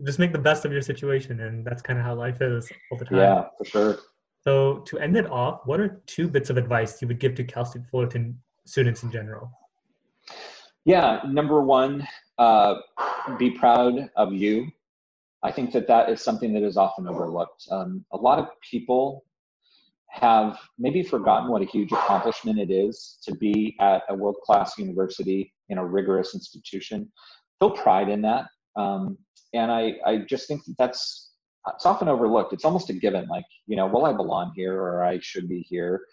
just 0.04 0.18
make 0.18 0.32
the 0.32 0.38
best 0.38 0.64
of 0.64 0.72
your 0.72 0.80
situation 0.80 1.40
and 1.40 1.64
that's 1.64 1.82
kind 1.82 1.98
of 1.98 2.04
how 2.04 2.14
life 2.14 2.40
is 2.40 2.70
all 2.90 2.98
the 2.98 3.04
time. 3.04 3.18
Yeah 3.18 3.44
for 3.58 3.64
sure 3.64 3.98
so 4.46 4.78
to 4.80 4.98
end 4.98 5.16
it 5.16 5.30
off, 5.30 5.60
what 5.64 5.80
are 5.80 6.02
two 6.06 6.28
bits 6.28 6.50
of 6.50 6.56
advice 6.56 7.00
you 7.00 7.08
would 7.08 7.18
give 7.18 7.34
to 7.36 7.44
Cal 7.44 7.64
State 7.64 7.86
Fullerton 7.90 8.38
students 8.66 9.02
in 9.02 9.10
general? 9.10 9.50
Yeah, 10.84 11.20
number 11.26 11.62
one, 11.62 12.06
uh, 12.38 12.76
be 13.38 13.50
proud 13.50 14.10
of 14.16 14.34
you. 14.34 14.68
I 15.42 15.50
think 15.50 15.72
that 15.72 15.86
that 15.88 16.10
is 16.10 16.20
something 16.22 16.52
that 16.54 16.62
is 16.62 16.76
often 16.76 17.08
overlooked. 17.08 17.66
Um, 17.70 18.04
a 18.12 18.16
lot 18.16 18.38
of 18.38 18.48
people 18.70 19.24
have 20.10 20.58
maybe 20.78 21.02
forgotten 21.02 21.50
what 21.50 21.62
a 21.62 21.66
huge 21.66 21.90
accomplishment 21.92 22.58
it 22.58 22.70
is 22.70 23.18
to 23.24 23.34
be 23.34 23.76
at 23.80 24.02
a 24.08 24.14
world 24.14 24.36
class 24.44 24.78
university 24.78 25.52
in 25.70 25.78
a 25.78 25.84
rigorous 25.84 26.34
institution. 26.34 27.10
Feel 27.60 27.70
pride 27.70 28.08
in 28.08 28.22
that. 28.22 28.46
Um, 28.76 29.18
and 29.54 29.72
I, 29.72 29.94
I 30.06 30.18
just 30.18 30.48
think 30.48 30.64
that 30.66 30.76
that's 30.78 31.30
it's 31.68 31.86
often 31.86 32.08
overlooked. 32.08 32.52
It's 32.52 32.64
almost 32.64 32.90
a 32.90 32.92
given, 32.92 33.26
like, 33.28 33.46
you 33.66 33.76
know, 33.76 33.86
well, 33.86 34.06
I 34.06 34.12
belong 34.12 34.52
here 34.54 34.78
or 34.80 35.04
I 35.04 35.18
should 35.20 35.48
be 35.48 35.60
here. 35.60 36.04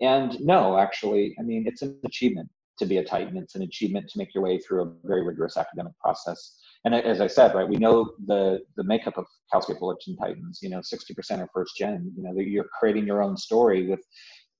And 0.00 0.38
no, 0.40 0.78
actually, 0.78 1.34
I 1.38 1.42
mean, 1.42 1.64
it's 1.66 1.82
an 1.82 1.98
achievement 2.04 2.48
to 2.78 2.86
be 2.86 2.98
a 2.98 3.04
Titan. 3.04 3.36
It's 3.36 3.54
an 3.54 3.62
achievement 3.62 4.08
to 4.10 4.18
make 4.18 4.34
your 4.34 4.44
way 4.44 4.58
through 4.58 4.82
a 4.82 4.92
very 5.06 5.24
rigorous 5.24 5.56
academic 5.56 5.92
process. 5.98 6.58
And 6.84 6.94
as 6.94 7.20
I 7.20 7.26
said, 7.26 7.54
right, 7.54 7.68
we 7.68 7.76
know 7.76 8.12
the 8.26 8.60
the 8.76 8.84
makeup 8.84 9.16
of 9.16 9.24
Cal 9.50 9.62
State 9.62 9.78
Fullerton 9.78 10.16
Titans. 10.16 10.60
You 10.62 10.70
know, 10.70 10.78
60% 10.80 11.40
are 11.40 11.48
first 11.52 11.76
gen. 11.76 12.12
You 12.16 12.22
know, 12.22 12.38
you're 12.38 12.68
creating 12.78 13.06
your 13.06 13.22
own 13.22 13.36
story 13.36 13.88
with 13.88 14.00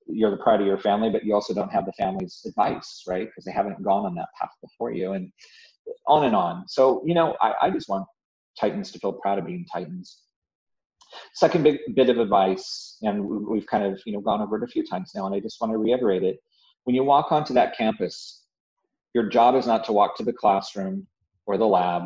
you're 0.08 0.30
the 0.30 0.36
pride 0.38 0.60
of 0.60 0.66
your 0.66 0.78
family, 0.78 1.10
but 1.10 1.24
you 1.24 1.34
also 1.34 1.52
don't 1.52 1.72
have 1.72 1.84
the 1.84 1.92
family's 1.92 2.40
advice, 2.46 3.02
right? 3.06 3.26
Because 3.26 3.44
they 3.44 3.52
haven't 3.52 3.82
gone 3.82 4.06
on 4.06 4.14
that 4.14 4.28
path 4.40 4.50
before 4.62 4.92
you, 4.92 5.12
and 5.12 5.30
on 6.06 6.24
and 6.24 6.34
on. 6.34 6.66
So, 6.68 7.02
you 7.04 7.14
know, 7.14 7.36
I, 7.40 7.54
I 7.62 7.70
just 7.70 7.88
want 7.88 8.06
Titans 8.58 8.90
to 8.92 8.98
feel 8.98 9.12
proud 9.12 9.38
of 9.38 9.46
being 9.46 9.66
Titans. 9.72 10.22
Second 11.34 11.64
big 11.64 11.78
bit 11.94 12.08
of 12.08 12.18
advice, 12.18 12.98
and 13.02 13.24
we've 13.24 13.66
kind 13.66 13.84
of 13.84 14.00
you 14.06 14.12
know 14.12 14.20
gone 14.20 14.40
over 14.40 14.56
it 14.56 14.62
a 14.62 14.66
few 14.66 14.86
times 14.86 15.12
now, 15.14 15.26
and 15.26 15.34
I 15.34 15.40
just 15.40 15.60
want 15.60 15.72
to 15.72 15.78
reiterate 15.78 16.22
it. 16.22 16.42
When 16.84 16.94
you 16.94 17.04
walk 17.04 17.32
onto 17.32 17.54
that 17.54 17.76
campus, 17.76 18.44
your 19.14 19.28
job 19.28 19.54
is 19.54 19.66
not 19.66 19.84
to 19.84 19.92
walk 19.92 20.16
to 20.18 20.24
the 20.24 20.32
classroom 20.32 21.06
or 21.46 21.56
the 21.56 21.66
lab, 21.66 22.04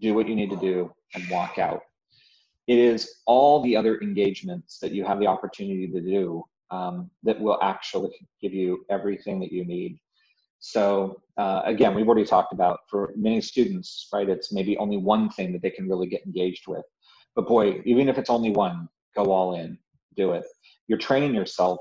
do 0.00 0.14
what 0.14 0.28
you 0.28 0.36
need 0.36 0.50
to 0.50 0.56
do, 0.56 0.92
and 1.14 1.28
walk 1.30 1.58
out. 1.58 1.80
It 2.66 2.78
is 2.78 3.20
all 3.26 3.62
the 3.62 3.76
other 3.76 4.00
engagements 4.00 4.78
that 4.80 4.92
you 4.92 5.04
have 5.04 5.20
the 5.20 5.26
opportunity 5.26 5.88
to 5.88 6.00
do 6.00 6.44
um, 6.70 7.10
that 7.22 7.40
will 7.40 7.58
actually 7.62 8.10
give 8.42 8.52
you 8.52 8.84
everything 8.90 9.40
that 9.40 9.52
you 9.52 9.64
need. 9.64 9.98
So 10.58 11.22
uh, 11.36 11.62
again, 11.64 11.94
we've 11.94 12.08
already 12.08 12.24
talked 12.24 12.52
about 12.52 12.80
for 12.90 13.12
many 13.16 13.40
students, 13.40 14.08
right? 14.12 14.28
It's 14.28 14.52
maybe 14.52 14.76
only 14.78 14.96
one 14.96 15.30
thing 15.30 15.52
that 15.52 15.62
they 15.62 15.70
can 15.70 15.88
really 15.88 16.08
get 16.08 16.26
engaged 16.26 16.66
with. 16.66 16.84
But 17.36 17.46
boy, 17.46 17.82
even 17.84 18.08
if 18.08 18.18
it's 18.18 18.30
only 18.30 18.50
one, 18.50 18.88
go 19.14 19.30
all 19.30 19.54
in, 19.54 19.78
do 20.16 20.32
it. 20.32 20.44
You're 20.88 20.98
training 20.98 21.34
yourself 21.34 21.78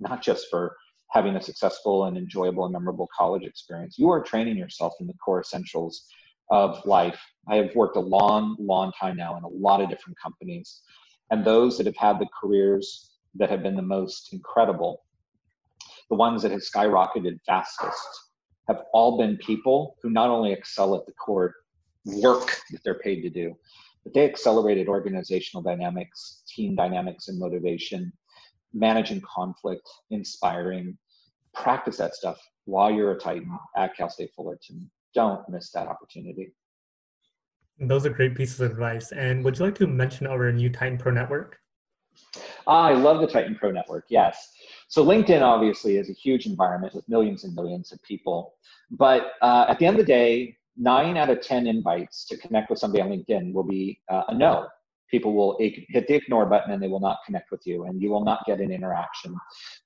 not 0.00 0.22
just 0.22 0.46
for 0.50 0.76
having 1.10 1.36
a 1.36 1.42
successful 1.42 2.04
and 2.04 2.16
enjoyable 2.16 2.64
and 2.64 2.72
memorable 2.72 3.08
college 3.16 3.44
experience. 3.44 3.98
You 3.98 4.10
are 4.10 4.22
training 4.22 4.56
yourself 4.56 4.94
in 5.00 5.06
the 5.06 5.14
core 5.14 5.40
essentials 5.40 6.06
of 6.50 6.84
life. 6.86 7.20
I 7.48 7.56
have 7.56 7.74
worked 7.74 7.96
a 7.96 8.00
long, 8.00 8.56
long 8.58 8.92
time 8.98 9.16
now 9.16 9.36
in 9.36 9.44
a 9.44 9.48
lot 9.48 9.80
of 9.80 9.90
different 9.90 10.18
companies. 10.20 10.80
And 11.30 11.44
those 11.44 11.76
that 11.78 11.86
have 11.86 11.96
had 11.96 12.18
the 12.18 12.28
careers 12.40 13.10
that 13.34 13.50
have 13.50 13.62
been 13.62 13.76
the 13.76 13.82
most 13.82 14.32
incredible, 14.32 15.02
the 16.10 16.16
ones 16.16 16.42
that 16.42 16.52
have 16.52 16.60
skyrocketed 16.60 17.38
fastest, 17.46 18.06
have 18.68 18.82
all 18.92 19.18
been 19.18 19.36
people 19.38 19.96
who 20.02 20.10
not 20.10 20.30
only 20.30 20.52
excel 20.52 20.94
at 20.94 21.06
the 21.06 21.12
core 21.12 21.54
work 22.04 22.56
that 22.70 22.82
they're 22.84 22.98
paid 22.98 23.22
to 23.22 23.30
do, 23.30 23.56
but 24.04 24.14
they 24.14 24.24
accelerated 24.24 24.88
organizational 24.88 25.62
dynamics, 25.62 26.42
team 26.46 26.76
dynamics, 26.76 27.28
and 27.28 27.38
motivation, 27.38 28.12
managing 28.72 29.20
conflict, 29.22 29.88
inspiring. 30.10 30.96
Practice 31.54 31.96
that 31.98 32.14
stuff 32.14 32.40
while 32.64 32.90
you're 32.90 33.12
a 33.12 33.18
Titan 33.18 33.56
at 33.76 33.96
Cal 33.96 34.10
State 34.10 34.30
Fullerton. 34.34 34.90
Don't 35.14 35.48
miss 35.48 35.70
that 35.70 35.86
opportunity. 35.86 36.52
Those 37.78 38.06
are 38.06 38.10
great 38.10 38.34
pieces 38.34 38.60
of 38.60 38.70
advice. 38.70 39.12
And 39.12 39.44
would 39.44 39.58
you 39.58 39.64
like 39.64 39.74
to 39.76 39.86
mention 39.86 40.26
our 40.26 40.52
new 40.52 40.70
Titan 40.70 40.98
Pro 40.98 41.12
Network? 41.12 41.58
I 42.66 42.92
love 42.92 43.20
the 43.20 43.26
Titan 43.26 43.56
Pro 43.56 43.70
Network, 43.70 44.04
yes. 44.08 44.52
So 44.88 45.04
LinkedIn 45.04 45.42
obviously 45.42 45.96
is 45.96 46.08
a 46.08 46.12
huge 46.12 46.46
environment 46.46 46.94
with 46.94 47.08
millions 47.08 47.44
and 47.44 47.54
millions 47.54 47.92
of 47.92 48.02
people. 48.02 48.54
But 48.90 49.32
uh, 49.42 49.66
at 49.68 49.78
the 49.78 49.86
end 49.86 49.98
of 49.98 50.06
the 50.06 50.12
day, 50.12 50.56
nine 50.76 51.16
out 51.16 51.30
of 51.30 51.40
10 51.40 51.66
invites 51.66 52.24
to 52.26 52.36
connect 52.36 52.70
with 52.70 52.78
somebody 52.78 53.02
on 53.02 53.10
LinkedIn 53.10 53.52
will 53.52 53.64
be 53.64 54.00
uh, 54.10 54.22
a 54.28 54.34
no. 54.34 54.66
People 55.10 55.34
will 55.34 55.56
hit 55.60 56.08
the 56.08 56.14
ignore 56.14 56.46
button 56.46 56.72
and 56.72 56.82
they 56.82 56.88
will 56.88 57.00
not 57.00 57.18
connect 57.24 57.50
with 57.52 57.60
you 57.64 57.84
and 57.84 58.02
you 58.02 58.10
will 58.10 58.24
not 58.24 58.40
get 58.46 58.60
an 58.60 58.72
interaction. 58.72 59.36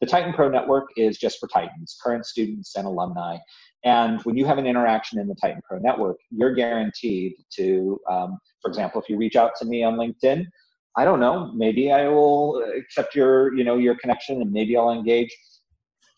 The 0.00 0.06
Titan 0.06 0.32
Pro 0.32 0.48
Network 0.48 0.88
is 0.96 1.18
just 1.18 1.38
for 1.38 1.48
Titans, 1.48 1.98
current 2.02 2.24
students 2.24 2.76
and 2.76 2.86
alumni. 2.86 3.36
And 3.84 4.22
when 4.22 4.36
you 4.36 4.46
have 4.46 4.58
an 4.58 4.66
interaction 4.66 5.18
in 5.18 5.28
the 5.28 5.34
Titan 5.34 5.60
Pro 5.68 5.78
Network, 5.80 6.16
you're 6.30 6.54
guaranteed 6.54 7.34
to, 7.56 8.00
um, 8.10 8.38
for 8.62 8.68
example, 8.68 9.02
if 9.02 9.08
you 9.08 9.18
reach 9.18 9.36
out 9.36 9.52
to 9.58 9.66
me 9.66 9.82
on 9.82 9.96
LinkedIn, 9.96 10.46
I 10.96 11.04
don't 11.04 11.20
know, 11.20 11.52
maybe 11.54 11.92
I 11.92 12.08
will 12.08 12.64
accept 12.76 13.14
your, 13.14 13.54
you 13.54 13.64
know, 13.64 13.76
your 13.76 13.96
connection 13.96 14.40
and 14.40 14.50
maybe 14.50 14.76
I'll 14.76 14.90
engage. 14.92 15.36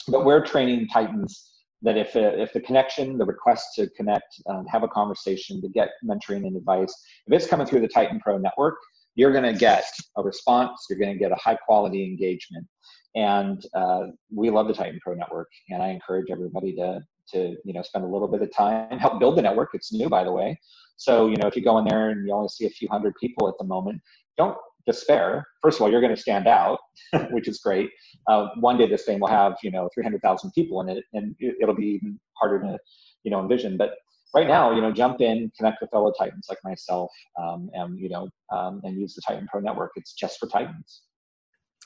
But 0.08 0.24
we're 0.24 0.44
training 0.44 0.88
Titans 0.88 1.49
that 1.82 1.96
if, 1.96 2.14
uh, 2.14 2.32
if 2.36 2.52
the 2.52 2.60
connection, 2.60 3.16
the 3.16 3.24
request 3.24 3.74
to 3.76 3.88
connect, 3.90 4.40
um, 4.48 4.66
have 4.66 4.82
a 4.82 4.88
conversation, 4.88 5.60
to 5.62 5.68
get 5.68 5.90
mentoring 6.04 6.46
and 6.46 6.56
advice, 6.56 6.94
if 7.26 7.32
it's 7.32 7.46
coming 7.46 7.66
through 7.66 7.80
the 7.80 7.88
Titan 7.88 8.20
Pro 8.20 8.38
network, 8.38 8.76
you're 9.14 9.32
going 9.32 9.44
to 9.44 9.58
get 9.58 9.84
a 10.16 10.22
response. 10.22 10.86
You're 10.88 10.98
going 10.98 11.12
to 11.12 11.18
get 11.18 11.32
a 11.32 11.36
high 11.36 11.56
quality 11.56 12.04
engagement. 12.04 12.66
And 13.14 13.64
uh, 13.74 14.02
we 14.32 14.50
love 14.50 14.68
the 14.68 14.74
Titan 14.74 15.00
Pro 15.02 15.14
network. 15.14 15.48
And 15.70 15.82
I 15.82 15.88
encourage 15.88 16.30
everybody 16.30 16.74
to, 16.76 17.00
to, 17.32 17.56
you 17.64 17.72
know, 17.72 17.82
spend 17.82 18.04
a 18.04 18.08
little 18.08 18.28
bit 18.28 18.42
of 18.42 18.54
time, 18.54 18.98
help 18.98 19.18
build 19.18 19.36
the 19.36 19.42
network. 19.42 19.70
It's 19.74 19.92
new, 19.92 20.08
by 20.08 20.24
the 20.24 20.32
way. 20.32 20.58
So, 20.96 21.28
you 21.28 21.36
know, 21.36 21.48
if 21.48 21.56
you 21.56 21.62
go 21.62 21.78
in 21.78 21.86
there 21.86 22.10
and 22.10 22.26
you 22.26 22.34
only 22.34 22.48
see 22.48 22.66
a 22.66 22.70
few 22.70 22.88
hundred 22.88 23.14
people 23.20 23.48
at 23.48 23.54
the 23.58 23.64
moment, 23.64 24.00
don't 24.36 24.56
despair. 24.86 25.46
First 25.62 25.78
of 25.78 25.82
all, 25.82 25.90
you're 25.90 26.00
going 26.00 26.14
to 26.14 26.20
stand 26.20 26.46
out, 26.46 26.78
which 27.30 27.48
is 27.48 27.58
great. 27.58 27.90
Uh, 28.28 28.48
one 28.56 28.78
day 28.78 28.88
this 28.88 29.04
thing 29.04 29.20
will 29.20 29.28
have 29.28 29.56
you 29.62 29.70
know 29.70 29.88
300,000 29.94 30.50
people 30.52 30.80
in 30.80 30.88
it, 30.88 31.04
and 31.12 31.34
it'll 31.40 31.74
be 31.74 31.86
even 31.86 32.18
harder 32.38 32.60
to 32.60 32.78
you 33.22 33.30
know 33.30 33.40
envision. 33.40 33.76
But 33.76 33.94
right 34.34 34.46
now, 34.46 34.72
you 34.72 34.80
know, 34.80 34.92
jump 34.92 35.20
in, 35.20 35.50
connect 35.56 35.80
with 35.80 35.90
fellow 35.90 36.12
Titans 36.18 36.46
like 36.48 36.58
myself, 36.64 37.10
um, 37.40 37.70
and 37.74 37.98
you 37.98 38.08
know, 38.08 38.28
um, 38.52 38.80
and 38.84 38.98
use 38.98 39.14
the 39.14 39.22
Titan 39.26 39.46
Pro 39.50 39.60
Network. 39.60 39.92
It's 39.96 40.12
just 40.12 40.38
for 40.38 40.46
Titans. 40.46 41.02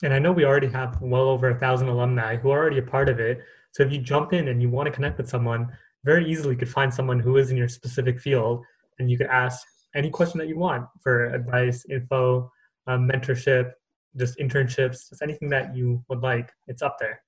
And 0.03 0.13
I 0.13 0.19
know 0.19 0.31
we 0.31 0.43
already 0.43 0.67
have 0.67 1.01
well 1.01 1.29
over 1.29 1.49
a 1.49 1.59
thousand 1.59 1.87
alumni 1.87 2.35
who 2.35 2.49
are 2.49 2.59
already 2.59 2.79
a 2.79 2.83
part 2.83 3.07
of 3.07 3.19
it. 3.19 3.39
So 3.71 3.83
if 3.83 3.91
you 3.91 3.99
jump 3.99 4.33
in 4.33 4.49
and 4.49 4.61
you 4.61 4.69
want 4.69 4.87
to 4.87 4.91
connect 4.91 5.17
with 5.17 5.29
someone, 5.29 5.71
very 6.03 6.29
easily 6.29 6.51
you 6.51 6.57
could 6.57 6.69
find 6.69 6.93
someone 6.93 7.19
who 7.19 7.37
is 7.37 7.49
in 7.49 7.57
your 7.57 7.69
specific 7.69 8.19
field, 8.19 8.63
and 8.99 9.09
you 9.09 9.17
could 9.17 9.27
ask 9.27 9.65
any 9.95 10.09
question 10.09 10.37
that 10.39 10.47
you 10.47 10.57
want 10.57 10.85
for 11.01 11.33
advice, 11.33 11.85
info, 11.89 12.51
um, 12.87 13.09
mentorship, 13.09 13.71
just 14.17 14.37
internships, 14.39 15.09
just 15.09 15.21
anything 15.21 15.49
that 15.49 15.75
you 15.75 16.03
would 16.09 16.21
like, 16.21 16.51
it's 16.67 16.81
up 16.81 16.97
there. 16.99 17.21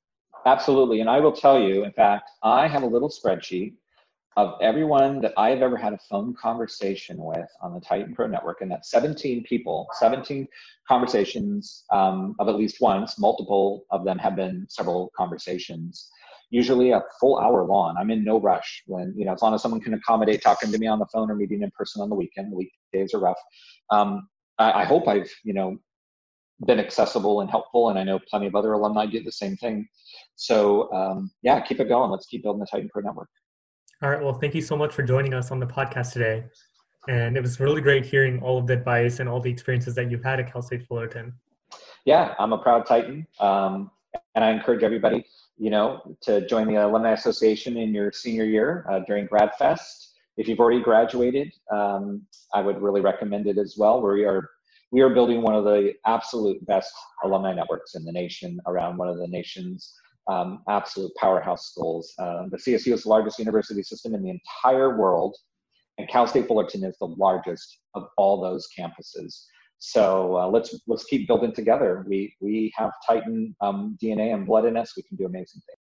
Absolutely. 0.46 1.02
And 1.02 1.10
I 1.10 1.20
will 1.20 1.34
tell 1.34 1.60
you, 1.60 1.84
in 1.84 1.92
fact, 1.92 2.30
I 2.44 2.68
have 2.68 2.84
a 2.84 2.88
little 2.88 3.10
spreadsheet 3.10 3.74
of 4.38 4.54
everyone 4.62 5.20
that 5.20 5.34
I've 5.36 5.64
ever 5.64 5.76
had 5.76 5.94
a 5.94 6.00
phone 6.10 6.36
conversation 6.40 7.18
with 7.18 7.50
on 7.62 7.74
the 7.74 7.82
Titan 7.82 8.14
Pro 8.14 8.28
Network, 8.28 8.62
and 8.62 8.70
that's 8.72 8.92
17 8.92 9.44
people, 9.44 9.88
17 9.94 10.48
conversations 10.88 11.86
um, 11.92 12.36
of 12.40 12.48
at 12.48 12.56
least 12.56 12.80
once. 12.80 13.20
Multiple 13.20 13.86
of 13.90 14.06
them 14.06 14.20
have 14.20 14.36
been 14.36 14.66
several 14.70 15.12
conversations. 15.18 16.10
usually 16.52 16.92
a 16.92 17.02
full 17.20 17.40
hour 17.40 17.66
long. 17.66 17.98
I'm 18.00 18.12
in 18.12 18.24
no 18.24 18.40
rush 18.40 18.84
when, 18.86 19.14
you 19.18 19.26
know, 19.26 19.34
as 19.34 19.42
long 19.42 19.56
as 19.56 19.62
someone 19.62 19.82
can 19.82 19.96
accommodate 19.96 20.42
talking 20.42 20.72
to 20.72 20.78
me 20.78 20.88
on 20.88 21.00
the 21.00 21.08
phone 21.08 21.30
or 21.32 21.36
meeting 21.36 21.64
in 21.64 21.72
person 21.72 22.02
on 22.02 22.10
the 22.10 22.16
weekend, 22.16 22.52
the 22.54 22.58
weekdays 22.58 23.14
are 23.16 23.20
rough. 23.20 23.42
Um, 23.90 24.30
I, 24.58 24.82
I 24.82 24.86
hope 24.86 25.08
I've, 25.08 25.30
you 25.44 25.54
know, 25.54 25.78
been 26.66 26.80
accessible 26.80 27.42
and 27.42 27.50
helpful. 27.50 27.90
And 27.90 28.00
I 28.00 28.04
know 28.04 28.20
plenty 28.30 28.48
of 28.48 28.56
other 28.56 28.74
alumni 28.74 29.06
do 29.06 29.24
the 29.24 29.32
same 29.32 29.56
thing. 29.58 29.88
So 30.36 30.92
um, 30.92 31.32
yeah, 31.42 31.60
keep 31.62 31.80
it 31.80 31.88
going. 31.88 32.12
Let's 32.12 32.26
keep 32.26 32.44
building 32.44 32.60
the 32.60 32.66
Titan 32.66 32.90
Pro 32.92 33.02
network. 33.02 33.30
All 34.02 34.10
right. 34.10 34.22
Well, 34.22 34.34
thank 34.34 34.54
you 34.56 34.62
so 34.62 34.76
much 34.76 34.94
for 34.94 35.04
joining 35.04 35.34
us 35.34 35.52
on 35.52 35.60
the 35.60 35.66
podcast 35.66 36.14
today. 36.14 36.46
And 37.08 37.38
it 37.38 37.42
was 37.42 37.60
really 37.60 37.82
great 37.82 38.06
hearing 38.06 38.42
all 38.42 38.58
of 38.58 38.68
the 38.68 38.74
advice 38.74 39.20
and 39.20 39.30
all 39.30 39.40
the 39.40 39.50
experiences 39.50 39.96
that 39.96 40.12
you've 40.12 40.24
had 40.24 40.40
at 40.40 40.52
Cal 40.52 40.62
State 40.62 40.86
Fullerton. 40.86 41.34
Yeah, 42.06 42.36
I'm 42.38 42.54
a 42.54 42.58
proud 42.58 42.86
Titan. 42.86 43.26
Um, 43.40 43.92
and 44.36 44.44
I 44.44 44.52
encourage 44.52 44.84
everybody, 44.84 45.26
you 45.58 45.70
know, 45.70 46.16
to 46.22 46.46
join 46.48 46.68
the 46.68 46.76
Alumni 46.76 47.12
Association 47.14 47.78
in 47.78 47.94
your 47.94 48.12
senior 48.12 48.46
year 48.46 48.86
uh, 48.90 49.00
during 49.00 49.26
Grad 49.26 49.56
Fest. 49.58 50.07
If 50.38 50.48
you've 50.48 50.60
already 50.60 50.82
graduated, 50.82 51.52
um, 51.72 52.22
I 52.54 52.62
would 52.62 52.82
really 52.82 53.02
recommend 53.02 53.48
it 53.48 53.58
as 53.58 53.76
well. 53.78 54.02
We 54.02 54.24
are 54.26 54.50
we 54.92 55.02
are 55.02 55.10
building 55.10 55.42
one 55.42 55.56
of 55.56 55.66
the 55.66 55.94
absolute 56.06 56.66
best 56.66 56.94
alumni 57.24 57.54
networks 57.54 57.96
in 57.96 58.06
the 58.06 58.12
nation 58.12 58.60
around 58.68 58.98
one 58.98 59.10
of 59.10 59.18
the 59.18 59.28
nation's 59.28 59.94
um, 60.30 60.64
absolute 60.70 61.12
powerhouse 61.16 61.70
schools. 61.72 62.14
Uh, 62.20 62.44
the 62.50 62.58
CSU 62.58 62.94
is 62.94 63.04
the 63.04 63.10
largest 63.10 63.40
university 63.40 63.84
system 63.84 64.14
in 64.14 64.24
the 64.24 64.30
entire 64.30 64.98
world, 64.98 65.36
and 65.98 66.08
Cal 66.08 66.28
State 66.28 66.48
Fullerton 66.48 66.84
is 66.84 66.98
the 67.00 67.08
largest 67.08 67.80
of 67.96 68.08
all 68.18 68.42
those 68.42 68.68
campuses. 68.78 69.46
So 69.80 70.38
uh, 70.38 70.48
let's 70.48 70.76
let's 70.88 71.04
keep 71.04 71.28
building 71.28 71.54
together. 71.54 72.06
We 72.08 72.36
we 72.40 72.74
have 72.76 72.92
Titan 73.08 73.56
um, 73.62 73.98
DNA 74.02 74.34
and 74.34 74.46
blood 74.46 74.66
in 74.66 74.78
us. 74.78 74.94
We 74.96 75.04
can 75.04 75.18
do 75.18 75.26
amazing 75.26 75.62
things. 75.68 75.77